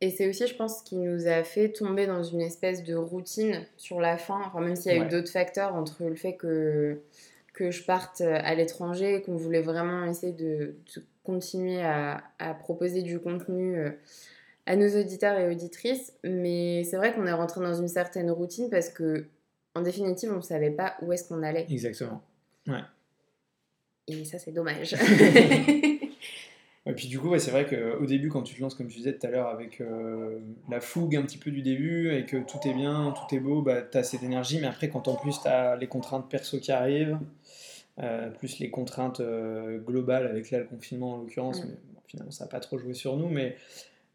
[0.00, 2.94] Et c'est aussi, je pense, ce qui nous a fait tomber dans une espèce de
[2.94, 6.34] routine sur la fin, enfin, même s'il y a eu d'autres facteurs entre le fait
[6.34, 7.00] que,
[7.52, 10.74] que je parte à l'étranger, qu'on voulait vraiment essayer de,
[11.22, 13.90] continuer à, à, proposer du contenu euh,
[14.66, 16.12] à nos auditeurs et auditrices.
[16.24, 19.26] Mais c'est vrai qu'on est rentré dans une certaine routine parce que,
[19.74, 21.66] en définitive, on ne savait pas où est-ce qu'on allait.
[21.70, 22.22] Exactement.
[22.66, 22.82] Ouais.
[24.20, 24.94] Et ça, c'est dommage.
[26.84, 29.16] Et puis du coup, c'est vrai qu'au début, quand tu te lances, comme tu disais
[29.16, 32.58] tout à l'heure, avec euh, la fougue un petit peu du début et que tout
[32.64, 34.58] est bien, tout est beau, bah, tu as cette énergie.
[34.60, 37.18] Mais après, quand en plus tu as les contraintes perso qui arrivent,
[38.38, 39.22] plus les contraintes
[39.86, 41.74] globales avec là le confinement en l'occurrence, mais
[42.08, 43.56] finalement ça n'a pas trop joué sur nous, mais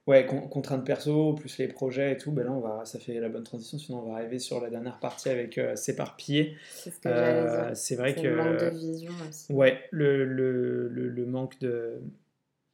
[0.07, 3.29] ouais, contraintes perso, plus les projets et tout, ben là on va, ça fait la
[3.29, 6.55] bonne transition, sinon on va arriver sur la dernière partie avec s'éparpiller.
[6.73, 8.27] C'est ce que C'est vrai que...
[8.27, 9.51] Le manque de vision aussi.
[9.51, 12.01] Ouais, le, le, le manque de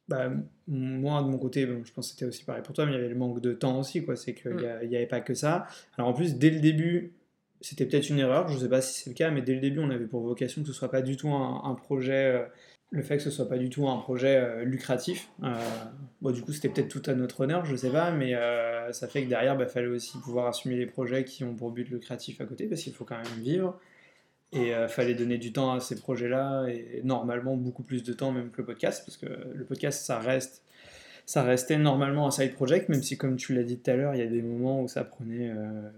[0.08, 0.30] bah,
[0.68, 2.98] moi, de mon côté, je pense que c'était aussi pareil pour toi, mais il y
[2.98, 4.16] avait le manque de temps aussi, quoi.
[4.16, 4.94] C'est qu'il n'y mm.
[4.94, 5.66] avait pas que ça.
[5.96, 7.14] Alors en plus, dès le début,
[7.60, 9.60] c'était peut-être une erreur, je ne sais pas si c'est le cas, mais dès le
[9.60, 12.44] début, on avait pour vocation que ce soit pas du tout un, projet, euh,
[12.94, 15.28] le fait que ce soit pas du tout un projet euh, lucratif.
[15.42, 15.52] Euh,
[16.22, 18.34] bon, du coup, c'était peut-être tout à notre honneur, je ne sais pas, mais
[18.92, 21.72] ça fait que derrière, il bah, fallait aussi pouvoir assumer les projets qui ont pour
[21.72, 23.78] but lucratif à côté, parce qu'il faut quand même vivre.
[24.52, 28.12] Et il euh, fallait donner du temps à ces projets-là, et normalement beaucoup plus de
[28.12, 30.62] temps même que le podcast, parce que le podcast, ça reste
[31.26, 34.14] ça restait normalement un side project, même si, comme tu l'as dit tout à l'heure,
[34.14, 35.88] il y a des moments où ça prenait euh,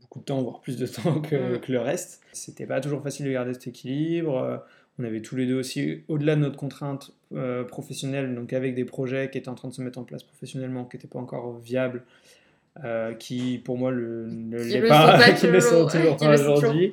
[0.00, 1.60] beaucoup de temps, voire plus de temps que, mm.
[1.60, 2.22] que le reste.
[2.32, 4.64] C'était pas toujours facile de garder cet équilibre.
[5.00, 8.84] On avait tous les deux aussi, au-delà de notre contrainte euh, professionnelle, donc avec des
[8.84, 11.58] projets qui étaient en train de se mettre en place professionnellement, qui n'étaient pas encore
[11.58, 12.02] viables,
[13.18, 16.90] qui pour moi le, ne l'est pas, qui ne le sont toujours pas aujourd'hui.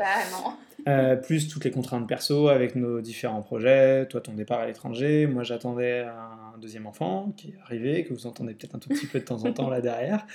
[0.88, 5.28] Euh, plus toutes les contraintes perso avec nos différents projets, toi ton départ à l'étranger,
[5.28, 9.06] moi j'attendais un deuxième enfant qui est arrivé, que vous entendez peut-être un tout petit
[9.06, 10.26] peu de temps en temps là derrière.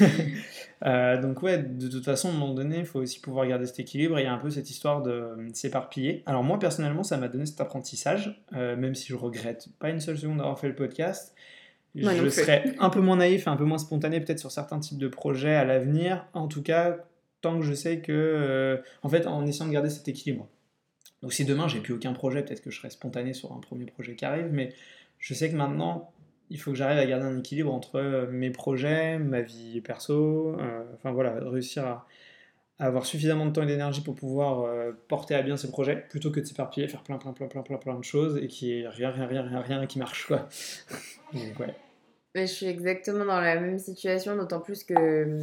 [0.84, 3.64] Euh, donc ouais, de toute façon, à un moment donné, il faut aussi pouvoir garder
[3.64, 6.22] cet équilibre, il y a un peu cette histoire de s'éparpiller.
[6.26, 10.00] Alors moi personnellement, ça m'a donné cet apprentissage, euh, même si je regrette pas une
[10.00, 11.34] seule seconde d'avoir fait le podcast.
[11.94, 15.08] je serais un peu moins naïf, un peu moins spontané peut-être sur certains types de
[15.08, 16.26] projets à l'avenir.
[16.34, 16.98] En tout cas,
[17.54, 20.48] que je sais que, euh, en fait, en essayant de garder cet équilibre.
[21.22, 23.86] Donc si demain j'ai plus aucun projet, peut-être que je serai spontané sur un premier
[23.86, 24.72] projet qui arrive, mais
[25.18, 26.12] je sais que maintenant
[26.50, 30.56] il faut que j'arrive à garder un équilibre entre euh, mes projets, ma vie perso,
[30.60, 32.06] euh, enfin voilà, réussir à,
[32.78, 34.70] avoir suffisamment de temps et d'énergie pour pouvoir
[35.08, 37.78] porter à bien ces projets, plutôt que de s'éparpiller, faire plein plein plein plein plein
[37.78, 40.46] plein de choses et qui ait rien rien rien rien rien qui marche quoi.
[41.32, 41.74] Donc ouais.
[42.36, 45.40] Mais je suis exactement dans la même situation, d'autant plus que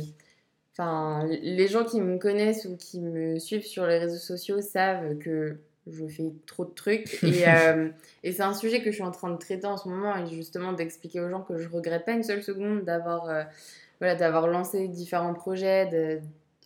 [0.73, 5.17] Enfin, les gens qui me connaissent ou qui me suivent sur les réseaux sociaux savent
[5.19, 5.57] que
[5.87, 7.19] je fais trop de trucs.
[7.23, 7.89] Et, euh,
[8.23, 10.33] et c'est un sujet que je suis en train de traiter en ce moment et
[10.33, 13.43] justement d'expliquer aux gens que je regrette pas une seule seconde d'avoir euh,
[13.99, 16.19] voilà, d'avoir lancé différents projets, de,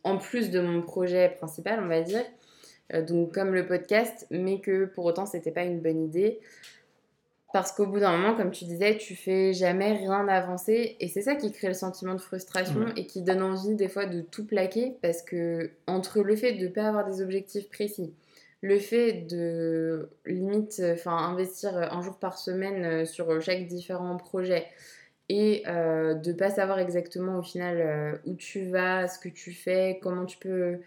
[0.03, 2.23] en plus de mon projet principal, on va dire.
[2.93, 6.39] Euh, donc comme le podcast, mais que pour autant c'était pas une bonne idée.
[7.53, 10.97] Parce qu'au bout d'un moment, comme tu disais, tu fais jamais rien avancer.
[10.99, 14.05] Et c'est ça qui crée le sentiment de frustration et qui donne envie des fois
[14.05, 14.97] de tout plaquer.
[15.01, 18.13] Parce que entre le fait de ne pas avoir des objectifs précis,
[18.61, 24.65] le fait de limite enfin, investir un jour par semaine euh, sur chaque différent projet
[25.29, 29.51] et euh, de pas savoir exactement au final euh, où tu vas, ce que tu
[29.51, 30.79] fais, comment tu peux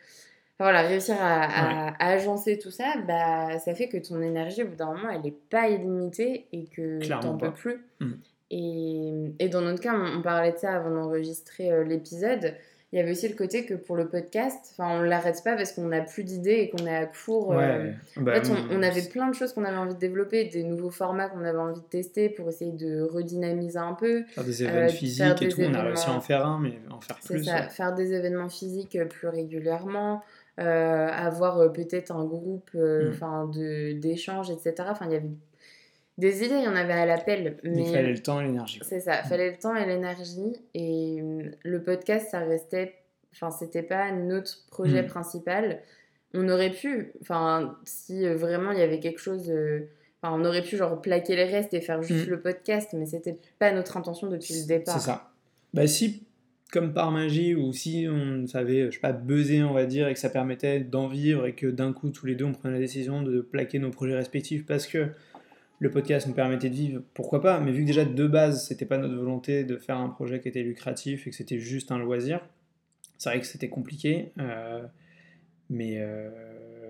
[0.65, 4.93] voilà, réussir à, agencer tout ça, bah, ça fait que ton énergie, au bout d'un
[4.93, 7.85] moment, elle n'est pas illimitée et que tu n'en peux plus.
[8.01, 8.13] Mm.
[8.51, 12.55] Et, et, dans notre cas, on, parlait de ça avant d'enregistrer euh, l'épisode.
[12.93, 15.71] Il y avait aussi le côté que pour le podcast, on ne l'arrête pas parce
[15.71, 17.53] qu'on n'a plus d'idées et qu'on est à court.
[17.53, 20.65] Euh, bah, en fait, on, avait plein de choses qu'on avait envie de développer, des
[20.65, 24.25] nouveaux formats qu'on avait envie de tester pour essayer de redynamiser un peu.
[24.25, 26.81] Faire des événements euh, physiques et tout, on a réussi à en faire un, mais
[26.91, 27.45] en faire plus.
[27.45, 30.25] Ça, faire des événements physiques plus régulièrement.
[30.61, 33.13] Euh, avoir euh, peut-être un groupe euh, mm.
[33.13, 34.75] enfin de d'échanges, etc.
[34.91, 35.31] Enfin, il y avait
[36.19, 37.57] des idées, il y en avait à l'appel.
[37.65, 38.79] Mais il fallait le temps et l'énergie.
[38.83, 39.29] C'est ça, il mm.
[39.29, 40.53] fallait le temps et l'énergie.
[40.75, 41.23] Et
[41.63, 42.95] le podcast, ça restait.
[43.33, 45.07] Enfin, c'était pas notre projet mm.
[45.07, 45.81] principal.
[46.35, 49.51] On aurait pu, enfin, si vraiment il y avait quelque chose.
[50.23, 53.39] Enfin, on aurait pu genre plaquer les restes et faire juste le podcast, mais c'était
[53.59, 55.01] pas notre intention depuis le départ.
[55.01, 55.33] C'est ça.
[55.73, 56.27] Bah si
[56.71, 60.15] comme par magie, ou si on savait, je sais pas, buzzer, on va dire, et
[60.15, 62.81] que ça permettait d'en vivre, et que d'un coup, tous les deux, on prenait la
[62.81, 65.09] décision de plaquer nos projets respectifs parce que
[65.79, 68.85] le podcast nous permettait de vivre, pourquoi pas, mais vu que déjà de base, c'était
[68.85, 71.99] pas notre volonté de faire un projet qui était lucratif et que c'était juste un
[71.99, 72.41] loisir,
[73.17, 74.83] c'est vrai que c'était compliqué, euh,
[75.71, 76.29] mais euh,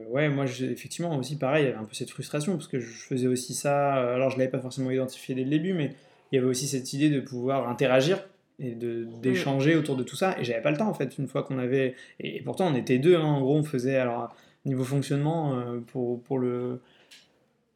[0.09, 2.91] ouais, moi, effectivement, aussi pareil, il y avait un peu cette frustration, parce que je
[2.91, 5.93] faisais aussi ça, alors je l'avais pas forcément identifié dès le début, mais
[6.33, 8.27] il y avait aussi cette idée de pouvoir interagir
[8.61, 8.77] et
[9.23, 10.39] d'échanger autour de tout ça.
[10.39, 11.95] Et j'avais pas le temps en fait, une fois qu'on avait.
[12.21, 13.25] Et, pourtant, on était deux, hein.
[13.25, 13.97] en gros, on faisait.
[13.97, 14.35] Alors,
[14.67, 16.81] niveau fonctionnement, euh, pour, pour, le.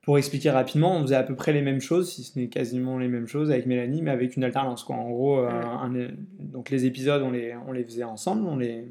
[0.03, 2.99] Pour expliquer rapidement, on faisait à peu près les mêmes choses, si ce n'est quasiment
[2.99, 4.85] les mêmes choses avec Mélanie, mais avec une alternance.
[4.85, 4.97] Quoi.
[4.97, 8.85] En gros, euh, donc les épisodes, on les, on les faisait ensemble, on les,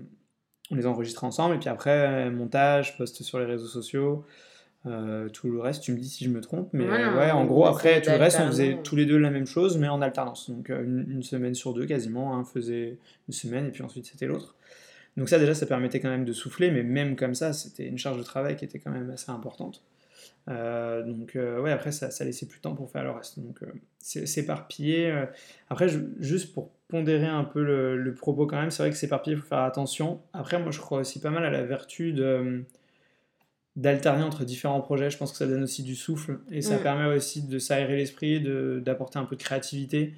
[0.72, 4.26] on les enregistrait ensemble, et puis après, montage, post sur les réseaux sociaux,
[4.86, 7.66] euh, tout le reste, tu me dis si je me trompe, mais ouais, en gros,
[7.66, 10.50] après, tout le reste, on faisait tous les deux la même chose, mais en alternance.
[10.50, 12.36] Donc, euh, une, semaine sur deux, quasiment.
[12.36, 12.98] Un faisait
[13.30, 14.56] une semaine, et puis ensuite, c'était l'autre.
[15.16, 17.98] Donc, ça, déjà, ça permettait quand même de souffler, mais même comme ça, c'était une
[17.98, 19.84] charge de travail qui était quand même assez importante.
[20.48, 23.40] donc, ouais, après, ça, ça laissait plus de temps pour faire le reste.
[23.40, 23.60] Donc,
[24.00, 25.28] c'est s'éparpiller.
[25.70, 25.88] Après,
[26.20, 29.48] juste pour pondérer un peu le, propos quand même, c'est vrai que s'éparpiller, il faut
[29.48, 30.20] faire attention.
[30.34, 32.66] Après, moi, je crois aussi pas mal à la vertu de
[33.76, 35.10] d'alterner entre différents projets.
[35.10, 36.84] Je pense que ça donne aussi du souffle et ça mm.
[36.84, 38.42] permet aussi de s'aérer l'esprit,
[38.82, 40.14] d'apporter un peu de créativité.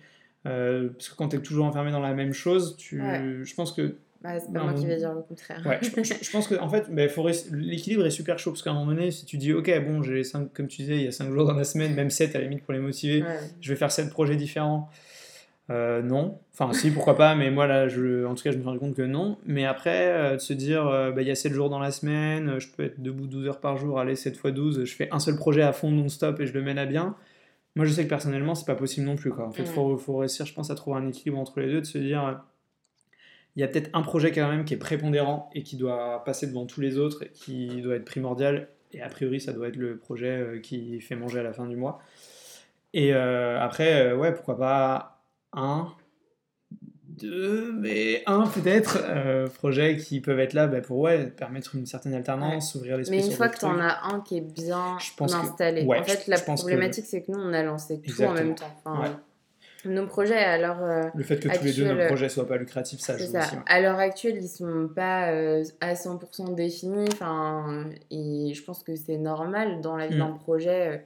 [0.46, 3.00] Euh, parce que quand tu es toujours enfermé dans la même chose, tu...
[3.00, 3.96] je pense que.
[4.22, 5.62] Bah, c'est pas moi qui vais dire le contraire.
[5.66, 7.04] Ouais, je, pense que en fait, bah,
[7.52, 10.24] l'équilibre est super chaud parce qu'à un moment donné, si tu dis, ok, bon, j'ai
[10.24, 12.40] cinq, comme tu disais, il y a 5 jours dans la semaine, même 7 à
[12.40, 13.24] la limite pour les motiver,
[13.62, 14.90] je vais faire 7 projets différents.
[15.72, 16.40] Euh, non.
[16.54, 18.80] Enfin, si, pourquoi pas, mais moi, là, je, en tout cas, je me suis rendu
[18.80, 19.38] compte que non.
[19.46, 21.92] Mais après, euh, de se dire, euh, bah, il y a 7 jours dans la
[21.92, 25.10] semaine, je peux être debout 12 heures par jour, allez, 7 x 12, je fais
[25.12, 27.16] un seul projet à fond non-stop et je le mène à bien.
[27.76, 29.32] Moi, je sais que personnellement, c'est pas possible non plus.
[29.32, 29.48] Quoi.
[29.48, 31.82] En fait, il faut, faut, réussir, je pense, à trouver un équilibre entre les deux,
[31.82, 32.42] de se dire,
[33.56, 36.48] il y a peut-être un projet quand même qui est prépondérant et qui doit passer
[36.48, 38.70] devant tous les autres et qui doit être primordial.
[38.94, 41.76] Et a priori, ça doit être le projet qui fait manger à la fin du
[41.76, 42.00] mois.
[42.94, 45.15] Et après, ouais, pourquoi pas
[45.56, 45.94] un,
[47.18, 51.86] deux, mais un peut-être, euh, projets qui peuvent être là bah, pour ouais, permettre une
[51.86, 53.18] certaine alternance, ouvrir l'esprit.
[53.18, 56.40] Mais une fois que tu en as un qui est bien installé, en fait, la
[56.40, 58.72] problématique, c'est que nous, on a lancé tout en même temps.
[59.86, 60.82] Nos projets, alors.
[60.82, 63.56] Euh, le fait que tous les deux nos projets soient pas lucratifs, ça joue aussi.
[63.68, 67.08] À l'heure actuelle, ils sont pas euh, à 100% définis.
[67.14, 70.20] Enfin, et je pense que c'est normal dans la vie mm.
[70.20, 71.04] d'un projet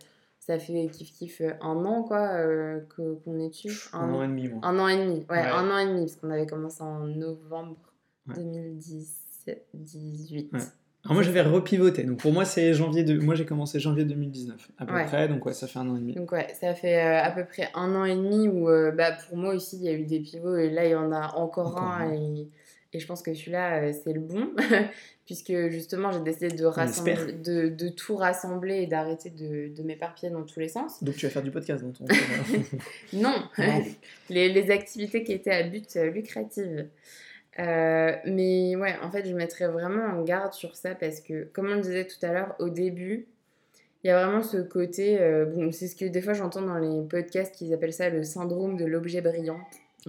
[0.49, 3.71] ça fait kiff kiff euh, un an quoi euh, que qu'on est dessus.
[3.93, 4.61] Un, an et demi moi.
[4.63, 7.77] un an et demi ouais, un an et demi parce qu'on avait commencé en novembre
[8.33, 10.51] 2018
[11.05, 14.71] alors moi j'avais repivoté donc pour moi c'est janvier de moi j'ai commencé janvier 2019
[14.79, 15.27] à peu près.
[15.27, 16.13] Donc ouais ça fait un an et demi.
[16.13, 18.65] Donc ouais ça fait euh, à peu près un an et demi où
[18.97, 21.11] bah pour moi aussi il y a eu des pivots et là il y en
[21.11, 22.49] a encore, un, Et,
[22.93, 24.51] et je pense que celui-là c'est le bon
[25.29, 30.31] puisque justement j'ai décidé de, rassembler, de, de, tout rassembler et d'arrêter de, de m'éparpiller
[30.31, 31.03] dans tous les sens.
[31.03, 32.05] Donc tu vas faire du podcast dans ton...
[33.13, 33.35] non,
[34.29, 36.65] les, les, activités qui étaient à but euh, lucratif.
[37.59, 41.67] Euh, mais ouais, en fait, je mettrais vraiment en garde sur ça parce que, comme
[41.67, 43.27] on le disait tout à l'heure, au début,
[44.03, 46.77] il y a vraiment ce côté, euh, bon, c'est ce que des fois j'entends dans
[46.77, 49.59] les podcasts qu'ils appellent ça le syndrome de l'objet brillant.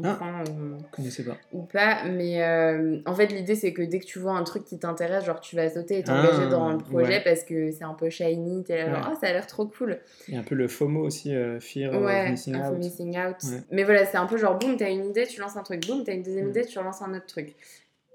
[0.02, 1.36] Ah, ou, connaissais pas.
[1.52, 4.64] Ou pas, mais euh, en fait, l'idée c'est que dès que tu vois un truc
[4.64, 7.84] qui t'intéresse, genre tu vas sauter et t'engager ah, dans le projet parce que c'est
[7.84, 9.98] un peu shiny, t'es là, genre, oh, ça a l'air trop cool.
[10.28, 12.78] Il y a un peu le FOMO aussi, euh, Fear of Missing Out.
[12.78, 13.36] Missing out.
[13.72, 16.04] Mais voilà, c'est un peu genre, boum, t'as une idée, tu lances un truc, boum,
[16.04, 16.50] t'as une deuxième mm.
[16.50, 17.56] idée, tu lances un autre truc.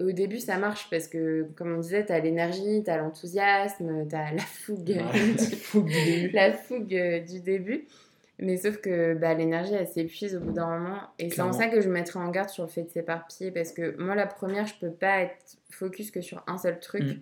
[0.00, 4.42] Au début, ça marche parce que, comme on disait, t'as l'énergie, t'as l'enthousiasme, t'as la
[4.42, 4.94] fougue,
[6.34, 7.86] la fougue du début.
[8.38, 11.00] Mais sauf que bah, l'énergie, elle s'épuise au bout d'un moment.
[11.18, 13.50] Et c'est en ça que je mettrais en garde sur le fait de s'éparpiller.
[13.50, 17.02] Parce que moi, la première, je peux pas être focus que sur un seul truc.
[17.02, 17.20] Mm.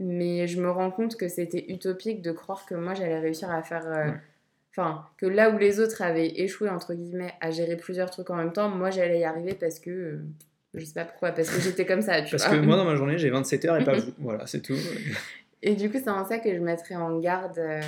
[0.00, 3.62] Mais je me rends compte que c'était utopique de croire que moi, j'allais réussir à
[3.62, 3.86] faire.
[3.86, 4.10] Euh,
[4.72, 8.36] enfin, que là où les autres avaient échoué, entre guillemets, à gérer plusieurs trucs en
[8.36, 9.90] même temps, moi, j'allais y arriver parce que.
[9.90, 10.18] Euh,
[10.74, 12.20] je sais pas pourquoi, parce que j'étais comme ça.
[12.22, 14.12] Tu parce que moi, dans ma journée, j'ai 27 heures et pas vous.
[14.18, 14.76] Voilà, c'est tout.
[15.62, 17.80] Et du coup, c'est en ça que je mettrais en garde euh,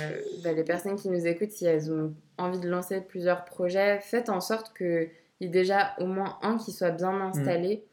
[0.43, 4.29] bah, les personnes qui nous écoutent, si elles ont envie de lancer plusieurs projets, faites
[4.29, 7.21] en sorte qu'il y ait déjà au moins un qui soit bien mm.
[7.21, 7.83] installé.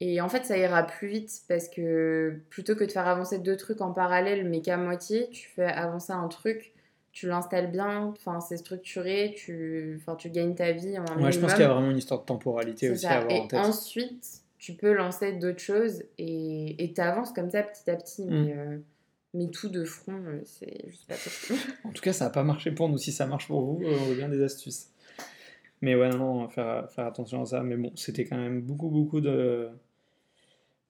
[0.00, 3.56] Et en fait, ça ira plus vite parce que plutôt que de faire avancer deux
[3.56, 6.72] trucs en parallèle, mais qu'à moitié, tu fais avancer un truc,
[7.10, 11.52] tu l'installes bien, enfin c'est structuré, tu, tu gagnes ta vie en Ouais, je pense
[11.52, 13.58] qu'il y a vraiment une histoire de temporalité aussi à avoir et en tête.
[13.58, 18.24] ensuite, tu peux lancer d'autres choses et tu avances comme ça petit à petit.
[18.24, 18.44] Mm.
[18.44, 18.78] Mais, euh,
[19.34, 21.58] mais tout de front, euh, c'est juste pas possible.
[21.84, 22.98] en tout cas, ça n'a pas marché pour nous.
[22.98, 24.88] Si ça marche pour vous, euh, on veut bien des astuces.
[25.80, 27.62] Mais ouais, non, non faire, faire attention à ça.
[27.62, 29.68] Mais bon, c'était quand même beaucoup, beaucoup de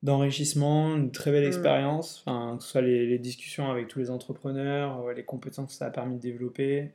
[0.04, 1.48] d'enrichissement, une très belle mm.
[1.48, 5.86] expérience, enfin, que ce soit les, discussions avec tous les entrepreneurs, les compétences que ça
[5.86, 6.92] a permis de développer.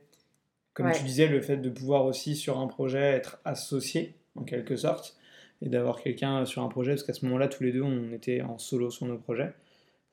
[0.72, 4.74] Comme tu disais, le fait de pouvoir aussi sur un projet être associé, en quelque
[4.74, 5.18] sorte,
[5.60, 8.40] et d'avoir quelqu'un sur un projet, parce qu'à ce moment-là, tous les deux, on était
[8.40, 9.52] en solo sur nos projets.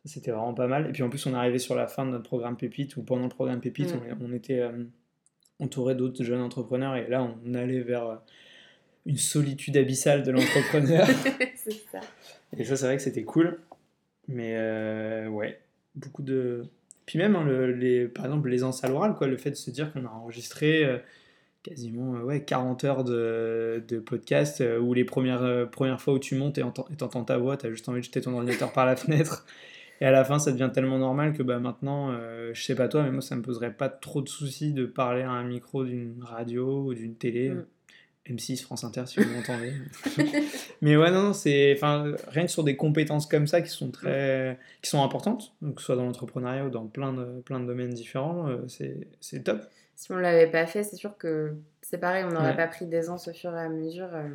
[0.06, 0.90] C'était vraiment pas mal.
[0.90, 3.04] Et puis en plus, on est arrivé sur la fin de notre programme Pépite, ou
[3.04, 4.18] pendant le programme Pépite, mm.
[4.22, 4.84] on, était euh,
[5.60, 8.16] entouré d'autres jeunes entrepreneurs, et là, on allait vers euh,
[9.06, 11.08] une solitude abyssale de l'entrepreneur.
[11.56, 12.00] c'est ça.
[12.58, 13.60] Et ça, c'est vrai que c'était cool.
[14.28, 15.60] Mais euh, ouais,
[15.96, 16.66] beaucoup de.
[17.06, 19.70] Puis même, hein, le, les, par exemple, l'aisance à l'oral, quoi, le fait de se
[19.70, 21.02] dire qu'on a enregistré
[21.64, 26.58] quasiment ouais, 40 heures de, de podcast où les premières, premières fois où tu montes
[26.58, 29.46] et entends ta voix, tu as juste envie de jeter ton ordinateur par la fenêtre
[30.02, 32.88] et à la fin, ça devient tellement normal que bah, maintenant, euh, je sais pas
[32.88, 35.86] toi, mais moi, ça me poserait pas trop de soucis de parler à un micro
[35.86, 37.50] d'une radio ou d'une télé.
[37.50, 37.66] Mm.
[38.30, 39.74] M6, France Inter, si vous m'entendez.
[40.82, 44.60] Mais ouais, non, c'est enfin rien que sur des compétences comme ça qui sont très,
[44.82, 47.66] qui sont importantes, donc que ce soit dans l'entrepreneuriat ou dans plein de plein de
[47.66, 49.62] domaines différents, euh, c'est top.
[49.96, 53.28] Si on l'avait pas fait, c'est sûr que c'est pareil, on n'aurait pas pris d'aisance
[53.28, 54.10] au fur et à mesure.
[54.14, 54.30] Euh.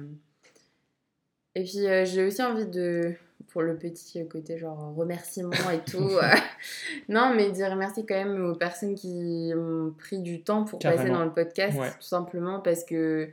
[1.55, 3.14] Et puis euh, j'ai aussi envie de,
[3.49, 6.11] pour le petit côté genre remerciement et tout,
[7.09, 11.09] non mais dire merci quand même aux personnes qui ont pris du temps pour passer
[11.11, 13.29] dans le podcast, tout simplement parce que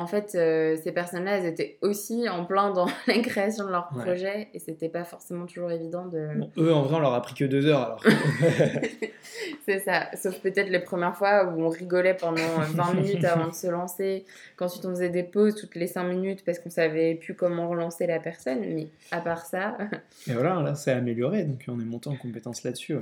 [0.00, 3.88] en fait, euh, ces personnes-là, elles étaient aussi en plein dans la création de leur
[3.88, 6.28] projet et c'était pas forcément toujours évident de.
[6.58, 8.04] eux, en vrai, on leur a pris que deux heures alors.
[9.66, 12.40] c'est ça, sauf peut-être les premières fois où on rigolait pendant
[12.72, 14.24] 20 minutes avant de se lancer,
[14.56, 18.06] qu'ensuite on faisait des pauses toutes les 5 minutes parce qu'on savait plus comment relancer
[18.06, 19.76] la personne, mais à part ça.
[20.26, 22.96] et voilà, là, c'est amélioré donc on est monté en compétence là-dessus.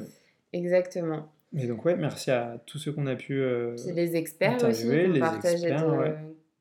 [0.53, 1.29] Exactement.
[1.57, 3.41] Et donc, ouais, merci à tous ceux qu'on a pu.
[3.41, 5.75] Euh, les experts aussi, qui partageaient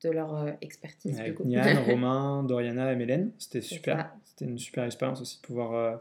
[0.02, 1.18] de leur euh, expertise.
[1.18, 3.32] Avec Nian, Romain, Doriana et Mélène.
[3.38, 4.12] C'était super.
[4.24, 5.74] C'était une super expérience aussi de pouvoir.
[5.74, 5.96] Euh,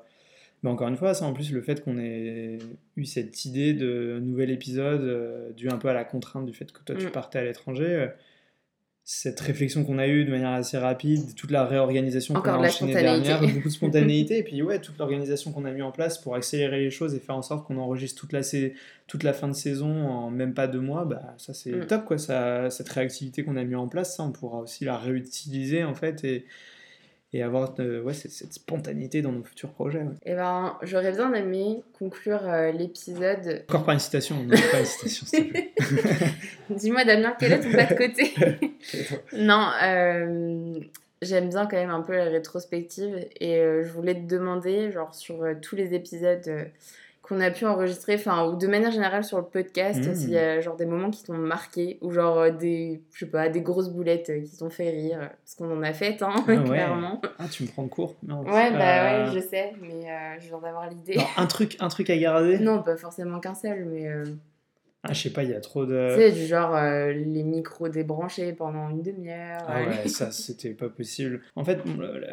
[0.64, 2.58] mais encore une fois, ça en plus, le fait qu'on ait
[2.96, 6.72] eu cette idée de nouvel épisode euh, dû un peu à la contrainte du fait
[6.72, 7.12] que toi tu mm.
[7.12, 8.10] partais à l'étranger
[9.10, 12.92] cette réflexion qu'on a eue de manière assez rapide, toute la réorganisation qu'on a enchaînée
[12.92, 16.36] dernière, beaucoup de spontanéité, et puis ouais, toute l'organisation qu'on a mis en place pour
[16.36, 18.42] accélérer les choses et faire en sorte qu'on enregistre toute la,
[19.08, 21.88] toute la fin de saison en même pas deux mois, bah ça c'est mm.
[21.88, 24.98] top quoi, ça, cette réactivité qu'on a mis en place, ça on pourra aussi la
[24.98, 26.46] réutiliser en fait et,
[27.34, 30.00] et avoir euh, ouais, cette, spontanéité dans nos futurs projets.
[30.26, 33.64] Et eh ben, j'aurais bien aimé conclure euh, l'épisode.
[33.68, 35.74] Encore pas une citation, non, pas une citation, s'il te plaît.
[36.70, 38.34] Dis-moi, Damien, quel est ton pas de côté
[39.34, 40.80] Non, euh,
[41.22, 45.46] j'aime bien quand même un peu la rétrospective et je voulais te demander, genre, sur
[45.62, 46.70] tous les épisodes
[47.28, 50.16] qu'on a pu enregistrer, enfin, ou de manière générale sur le podcast, mmh.
[50.16, 53.26] s'il y a genre des moments qui t'ont marqué, ou genre euh, des, je sais
[53.32, 56.34] pas, des grosses boulettes euh, qui t'ont fait rire, parce qu'on en a fait, hein,
[56.48, 57.22] ah clairement.
[57.38, 60.60] Ah, tu me prends de court Ouais, bah ouais, je sais, mais euh, je viens
[60.60, 61.18] d'avoir l'idée.
[61.36, 64.08] un truc, un truc à garder Non, pas forcément qu'un seul, mais...
[65.04, 66.10] Ah, je sais pas, il y a trop de...
[66.16, 69.64] Tu sais, du genre les micros débranchés pendant une demi-heure.
[69.68, 71.42] Ah ouais, ça, c'était pas possible.
[71.56, 71.80] En fait,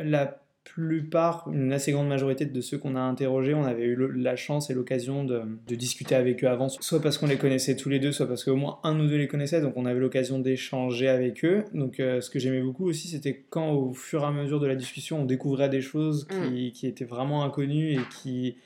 [0.02, 4.34] la plupart, une assez grande majorité de ceux qu'on a interrogés, on avait eu la
[4.34, 7.98] chance et l'occasion de, discuter avec eux avant, soit parce qu'on les connaissait tous les
[7.98, 11.08] deux, soit parce qu'au moins un ou deux les connaissait, donc on avait l'occasion d'échanger
[11.08, 11.64] avec eux.
[11.74, 14.66] Donc euh, ce que j'aimais beaucoup aussi, c'était quand au fur et à mesure de
[14.66, 16.72] la discussion, on découvrait des choses qui, mm.
[16.72, 18.56] qui étaient vraiment inconnues et qui,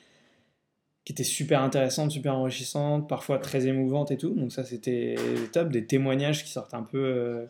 [1.05, 4.35] qui étaient super intéressantes, super enrichissantes, parfois très émouvantes et tout.
[4.35, 5.17] Donc ça c'était
[5.53, 7.47] top, des témoignages qui sortent un peu, euh,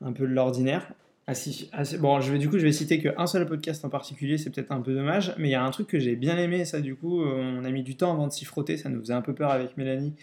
[0.00, 0.92] un peu de l'ordinaire.
[1.30, 3.88] Ah si, ah, bon, je vais, du coup, je vais citer qu'un seul podcast en
[3.88, 6.36] particulier, c'est peut-être un peu dommage, mais il y a un truc que j'ai bien
[6.36, 8.98] aimé, ça du coup, on a mis du temps avant de s'y frotter, ça nous
[8.98, 10.16] faisait un peu peur avec Mélanie,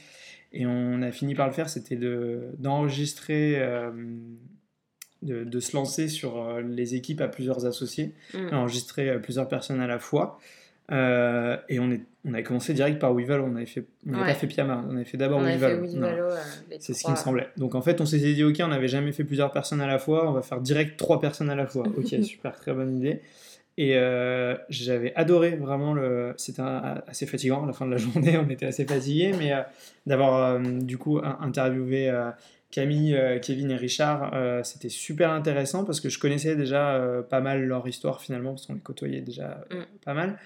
[0.52, 2.00] et on a fini par le faire, c'était
[2.58, 3.92] d'enregistrer, euh,
[5.22, 8.54] de, de, se lancer sur euh, les équipes à plusieurs associés, mm.
[8.54, 10.40] enregistrer euh, plusieurs personnes à la fois.
[10.92, 13.66] Euh, et on, est, on avait commencé direct par Weevil, on n'avait
[14.06, 16.02] pas fait Pyama, on avait fait d'abord Weevil.
[16.02, 16.38] Euh,
[16.80, 17.50] c'est ce qui me semblait.
[17.58, 20.00] Donc en fait, on s'était dit, ok, on n'avait jamais fait plusieurs personnes à la
[20.00, 21.86] fois, on va faire direct trois personnes à la fois.
[21.98, 23.22] Ok, super, très bonne idée.
[23.80, 26.34] Et euh, j'avais adoré vraiment le.
[26.38, 26.64] C'était
[27.06, 29.52] assez fatigant à la fin de la journée, on était assez fatigués, mais
[30.06, 32.12] d'avoir du coup interviewé
[32.72, 37.88] Camille, Kevin et Richard, c'était super intéressant parce que je connaissais déjà pas mal leur
[37.88, 39.76] histoire finalement, parce qu'on les côtoyait déjà mm.
[40.04, 40.40] pas mal.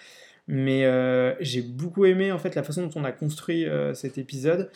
[0.52, 4.18] Mais euh, j'ai beaucoup aimé en fait la façon dont on a construit euh, cet
[4.18, 4.70] épisode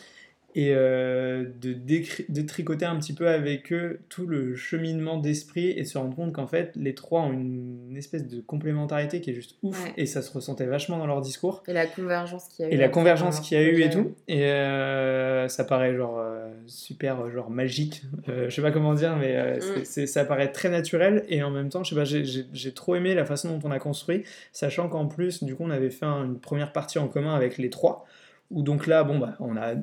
[0.56, 5.98] et euh, de, tricoter un petit peu avec eux tout le cheminement d'esprit et se
[5.98, 9.86] rendre compte qu'en fait les trois ont une, espèce de complémentarité qui est juste ouf
[9.98, 11.62] et ça se ressentait vachement dans leur discours.
[11.68, 13.90] Et la convergence qu'il y a eu et la convergence qu'il y a eu et
[13.90, 14.14] tout.
[14.28, 18.02] Et euh, ça paraît genre euh, super genre magique.
[18.26, 19.84] Je sais pas comment dire mais mm.
[19.84, 23.14] c'est, ça paraît très naturel et en même temps je sais pas j'ai, trop aimé
[23.14, 26.40] la façon dont on a construit sachant qu'en plus du coup on avait fait une
[26.40, 28.06] première partie en commun avec les trois
[28.50, 29.74] où donc là bon bah on a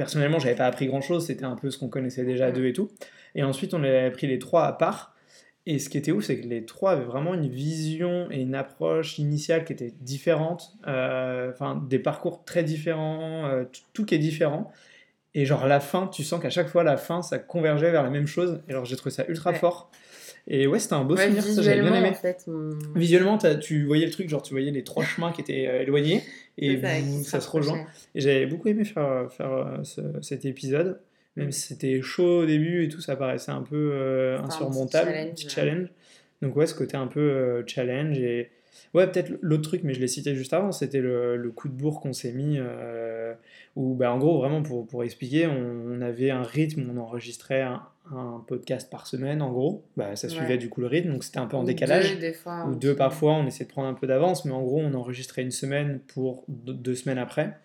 [0.00, 2.64] personnellement, j'avais pas appris grand chose, c'était un peu ce qu'on connaissait déjà à deux
[2.64, 2.88] et tout.
[3.34, 5.14] Et ensuite, on avait pris les trois à part.
[5.66, 8.54] Et ce qui était ouf, c'est que les trois avaient vraiment une vision et une
[8.54, 14.18] approche initiale qui était différente, euh, enfin des parcours très différents, euh, tout, qui est
[14.18, 14.72] différent.
[15.34, 18.08] Et genre la fin, tu sens qu'à chaque fois la fin, ça convergeait vers la
[18.08, 18.62] même chose.
[18.68, 19.90] Et alors j'ai trouvé ça ultra fort.
[20.46, 22.12] Et ouais, c'était un beau souvenir, ça j'avais bien aimé.
[22.94, 26.22] Visuellement, tu voyais le truc, genre tu voyais les trois chemins qui étaient euh, éloignés
[26.58, 26.80] et
[27.24, 27.86] ça, se rejoint.
[28.14, 31.00] Et j'avais beaucoup aimé faire, faire euh, cet épisode,
[31.36, 31.52] même mm.
[31.52, 35.48] si c'était chaud au début et tout, ça paraissait un peu euh, insurmontable, un petit
[35.48, 35.88] challenge.
[36.42, 38.50] Donc ouais, ce côté un peu challenge et
[38.94, 42.00] Ouais, peut-être l'autre truc, mais je l'ai cité juste avant, c'était le, coup de bourre
[42.00, 42.58] qu'on s'est mis,
[43.76, 47.82] où bah, en gros, vraiment pour, pour expliquer, on, avait un rythme, on enregistrait un,
[48.12, 49.84] un podcast par semaine en gros.
[49.96, 52.14] Bah, ça suivait du coup le rythme, donc c'était un peu en décalage.
[52.14, 54.62] Deux, des fois, ou deux parfois, on essayait de prendre un peu d'avance, mais en
[54.62, 57.56] gros on enregistrait une semaine pour deux semaines après.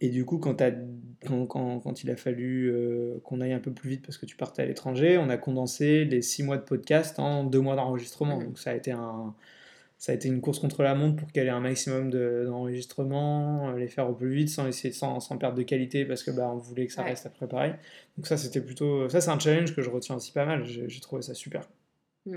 [0.00, 0.60] Et du coup, quand,
[1.24, 4.26] quand, quand, quand il a fallu euh, qu'on aille un peu plus vite parce que
[4.26, 7.76] tu partais à l'étranger, on a condensé les six mois de podcast en deux mois
[7.76, 8.38] d'enregistrement.
[8.38, 9.34] Donc ça a été un,
[10.04, 13.78] ça a été une course contre la montre pour qu'elle ait un maximum d'enregistrements, de,
[13.78, 16.50] les faire au plus vite sans, essayer, sans, sans perdre de qualité parce que bah,
[16.52, 17.72] on voulait que ça reste à préparer.
[18.18, 19.08] Donc ça, c'était plutôt...
[19.08, 20.62] Ça, c'est un challenge que je retiens aussi pas mal.
[20.66, 21.62] J'ai trouvé ça super.
[22.26, 22.36] Mm.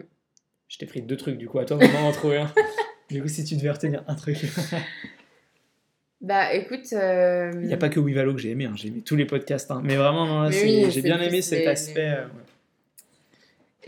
[0.69, 2.53] Je t'ai pris deux trucs, du coup, à toi vraiment en trouver un.
[3.09, 4.37] du coup, si tu devais retenir un truc...
[6.21, 6.93] Bah écoute.
[6.93, 8.73] Euh, Il n'y a pas que Wivalo que j'ai aimé, hein.
[8.75, 9.69] j'ai aimé tous les podcasts.
[9.69, 9.81] Hein.
[9.83, 12.15] Mais vraiment, j'ai bien aimé cet aspect.
[12.17, 12.25] Euh,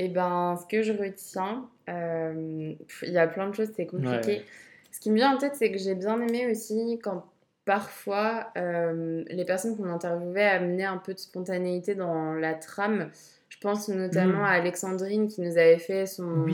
[0.06, 2.74] eh ben, ce que je retiens, euh,
[3.04, 4.44] il y a plein de choses, c'est compliqué.
[4.92, 7.26] Ce qui me vient en tête, c'est que j'ai bien aimé aussi quand
[7.66, 13.12] parfois les personnes qu'on interviewait amenaient un peu de spontanéité dans la trame.
[13.50, 14.46] Je pense notamment hmm.
[14.46, 16.46] à Alexandrine qui nous avait fait son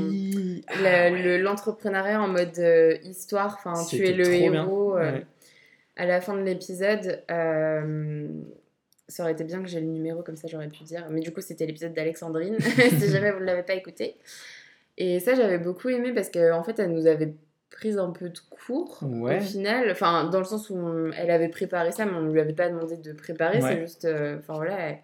[0.67, 2.57] ah l'entrepreneuriat en mode
[3.03, 3.57] histoire.
[3.63, 4.97] Enfin, tu es le héros
[5.97, 8.27] à la fin de l'épisode, euh,
[9.07, 11.07] ça aurait été bien que j'ai le numéro, comme ça j'aurais pu dire.
[11.09, 12.57] Mais du coup, c'était l'épisode d'Alexandrine,
[12.99, 14.15] si jamais vous ne l'avez pas écouté.
[14.97, 17.33] Et ça, j'avais beaucoup aimé parce qu'en en fait, elle nous avait
[17.69, 19.91] pris un peu de cours au final.
[19.91, 22.69] Enfin, dans le sens où elle avait préparé ça, mais on ne lui avait pas
[22.69, 23.61] demandé de préparer.
[23.61, 24.05] C'est juste.
[24.05, 24.97] Euh, enfin voilà,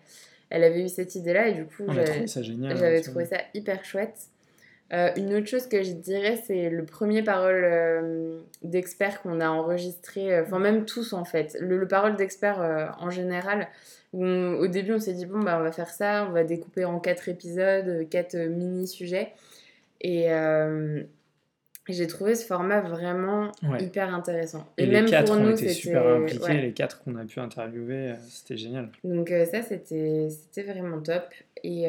[0.49, 4.29] elle, avait eu cette idée-là et du coup, j'avais trouvé ça hyper chouette.
[4.93, 9.47] Euh, une autre chose que je dirais, c'est le premier parole euh, d'expert qu'on a
[9.49, 13.69] enregistré, euh, enfin même tous en fait, le, parole d'expert en général,
[14.11, 16.83] où au début on s'est dit bon bah on va faire ça, on va découper
[16.83, 19.31] en quatre épisodes, quatre mini-sujets,
[20.01, 20.27] et
[21.87, 24.65] j'ai trouvé ce format vraiment hyper intéressant.
[24.77, 28.15] Et, les même quatre, pour nous, c'était super impliqués, les quatre qu'on a pu interviewer,
[28.27, 28.89] c'était génial.
[29.05, 30.27] Donc ça c'était
[30.63, 31.33] vraiment top,
[31.63, 31.87] et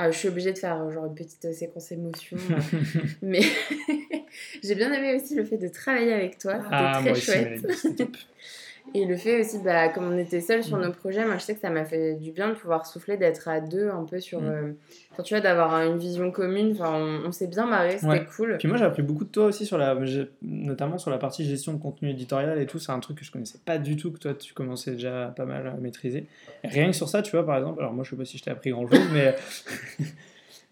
[0.00, 2.36] ah, je suis obligée de faire genre une petite séquence émotion.
[3.22, 3.40] mais
[4.62, 6.54] j'ai bien aimé aussi le fait de travailler avec toi.
[6.54, 7.66] C'était ah, très chouette.
[8.94, 10.82] Et le fait aussi, bah, comme on était seuls sur mm.
[10.82, 13.48] nos projets, moi je sais que ça m'a fait du bien de pouvoir souffler, d'être
[13.48, 14.40] à deux un peu sur.
[14.40, 14.46] Mm.
[14.46, 16.72] Euh, tu vois, d'avoir une vision commune.
[16.72, 18.56] Enfin, on, s'est bien marré, c'était cool.
[18.58, 19.96] Puis moi j'ai appris beaucoup de toi aussi, sur la,
[20.42, 22.78] notamment sur la partie gestion de contenu éditorial et tout.
[22.78, 25.44] C'est un truc que je connaissais pas du tout, que toi tu commençais déjà pas
[25.44, 26.26] mal à maîtriser.
[26.64, 28.44] rien que sur ça, tu vois, par exemple, alors moi je sais pas si je
[28.44, 29.34] t'ai appris grand chose, mais.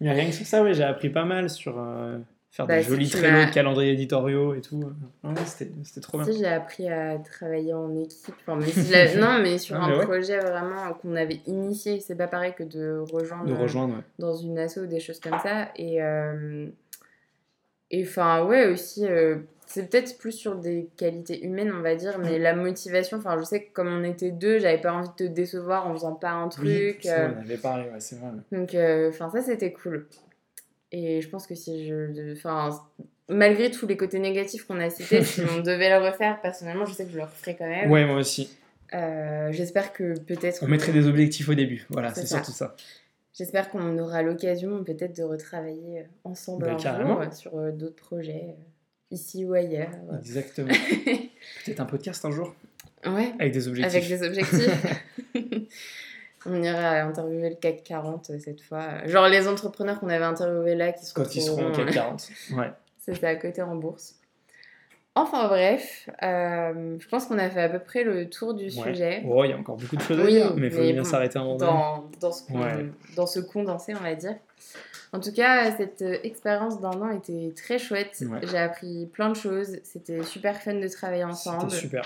[0.01, 1.77] mais rien que sur ça, ouais, j'ai appris pas mal sur.
[1.77, 2.17] Euh,
[2.57, 4.83] faire des bah, jolis traîneaux de calendriers éditoriaux et tout.
[5.45, 6.27] C'était trop bien.
[6.31, 8.35] J'ai appris à travailler en équipe.
[8.47, 11.99] non, mais sur un projet vraiment qu'on avait initié.
[11.99, 15.37] C'est pas pareil que de rejoindre, de rejoindre dans une asso ou des choses comme
[15.43, 15.69] ça.
[15.75, 16.67] Et euh,
[17.93, 19.05] enfin, ouais, aussi.
[19.05, 19.37] Euh,
[19.69, 23.43] c'est peut-être plus sur des qualités humaines, on va dire, mais la motivation, enfin, je
[23.43, 26.31] sais que comme on était deux, j'avais pas envie de te décevoir en faisant pas
[26.31, 26.65] un truc.
[27.03, 27.31] Oui, euh.
[27.35, 28.29] on avait parlé, ouais, c'est vrai.
[28.53, 28.69] Donc,
[29.09, 30.07] enfin, ça, c'était cool.
[30.91, 32.33] Et je pense que si je.
[32.33, 32.69] Enfin,
[33.29, 36.93] malgré tous les côtés négatifs qu'on a cités, si on devait le refaire, personnellement, je
[36.93, 37.91] sais que je le referais quand même.
[37.91, 38.49] Ouais, moi aussi.
[38.93, 40.63] Euh, j'espère que peut-être.
[40.63, 42.75] On mettrait des objectifs au début, voilà, c'est surtout ça.
[43.33, 48.45] J'espère qu'on aura l'occasion peut-être de retravailler ensemble bah, un jour sur euh, d'autres projets,
[48.47, 48.61] euh,
[49.11, 49.91] ici ou ailleurs.
[50.17, 50.73] Exactement.
[51.65, 52.55] peut-être un podcast un jour
[53.05, 53.31] Ouais.
[53.39, 53.95] Avec des objectifs.
[53.95, 55.03] Avec des objectifs.
[56.47, 59.05] On ira interviewer le CAC 40 euh, cette fois.
[59.05, 61.23] Genre les entrepreneurs qu'on avait interviewés là qui seront.
[61.23, 62.29] Quand ils seront au CAC 40.
[62.57, 62.71] Ouais.
[62.97, 64.15] C'est à côté en bourse.
[65.15, 69.23] Enfin bref, euh, je pense qu'on a fait à peu près le tour du sujet.
[69.27, 71.39] Oh, il y a encore beaucoup de choses à dire, mais il faut bien s'arrêter
[71.39, 72.43] un moment dans, dans, ce
[73.15, 74.35] dans ce condensé, on va dire.
[75.13, 78.23] En tout cas, cette euh, expérience d'un an était très chouette.
[78.43, 79.79] J'ai appris plein de choses.
[79.83, 81.71] C'était super fun de travailler ensemble.
[81.71, 82.05] C'était super.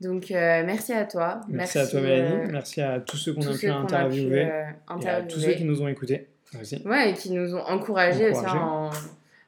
[0.00, 1.40] Donc, euh, merci à toi.
[1.48, 2.34] Merci, à toi, Mélanie.
[2.34, 4.50] Euh, merci à tous ceux qu'on a pu interviewer.
[4.50, 6.28] Euh, et à tous ceux qui nous ont écoutés
[6.60, 6.82] aussi.
[6.84, 8.44] Ouais, et qui nous ont encouragés aussi.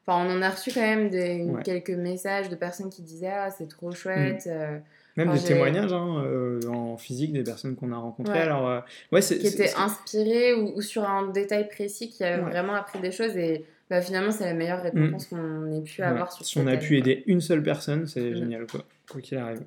[0.09, 3.51] Enfin, on en a reçu quand même des, quelques messages de personnes qui disaient Ah,
[3.51, 4.47] c'est trop chouette.
[4.47, 4.83] Mm.
[5.17, 6.23] Même des témoignages hein,
[6.69, 8.39] en physique des personnes qu'on a rencontrées.
[8.39, 13.11] Alors, ouais, qui étaient inspirées ou, sur un détail précis qui avaient vraiment appris des
[13.11, 13.37] choses.
[13.37, 15.37] Et bah, finalement, c'est la meilleure réponse mm.
[15.37, 18.37] qu'on ait pu avoir sur Si on a pu aider une seule personne, c'est mm.
[18.37, 19.63] génial, quoi, quoi qu'il arrive.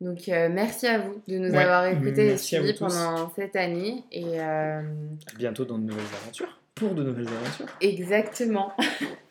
[0.00, 4.04] Donc euh, merci à vous de nous avoir écoutés et suivis pendant cette année.
[4.12, 6.58] Et euh, à bientôt dans de nouvelles aventures.
[6.74, 7.66] Pour de nouvelles aventures.
[7.80, 8.72] Exactement.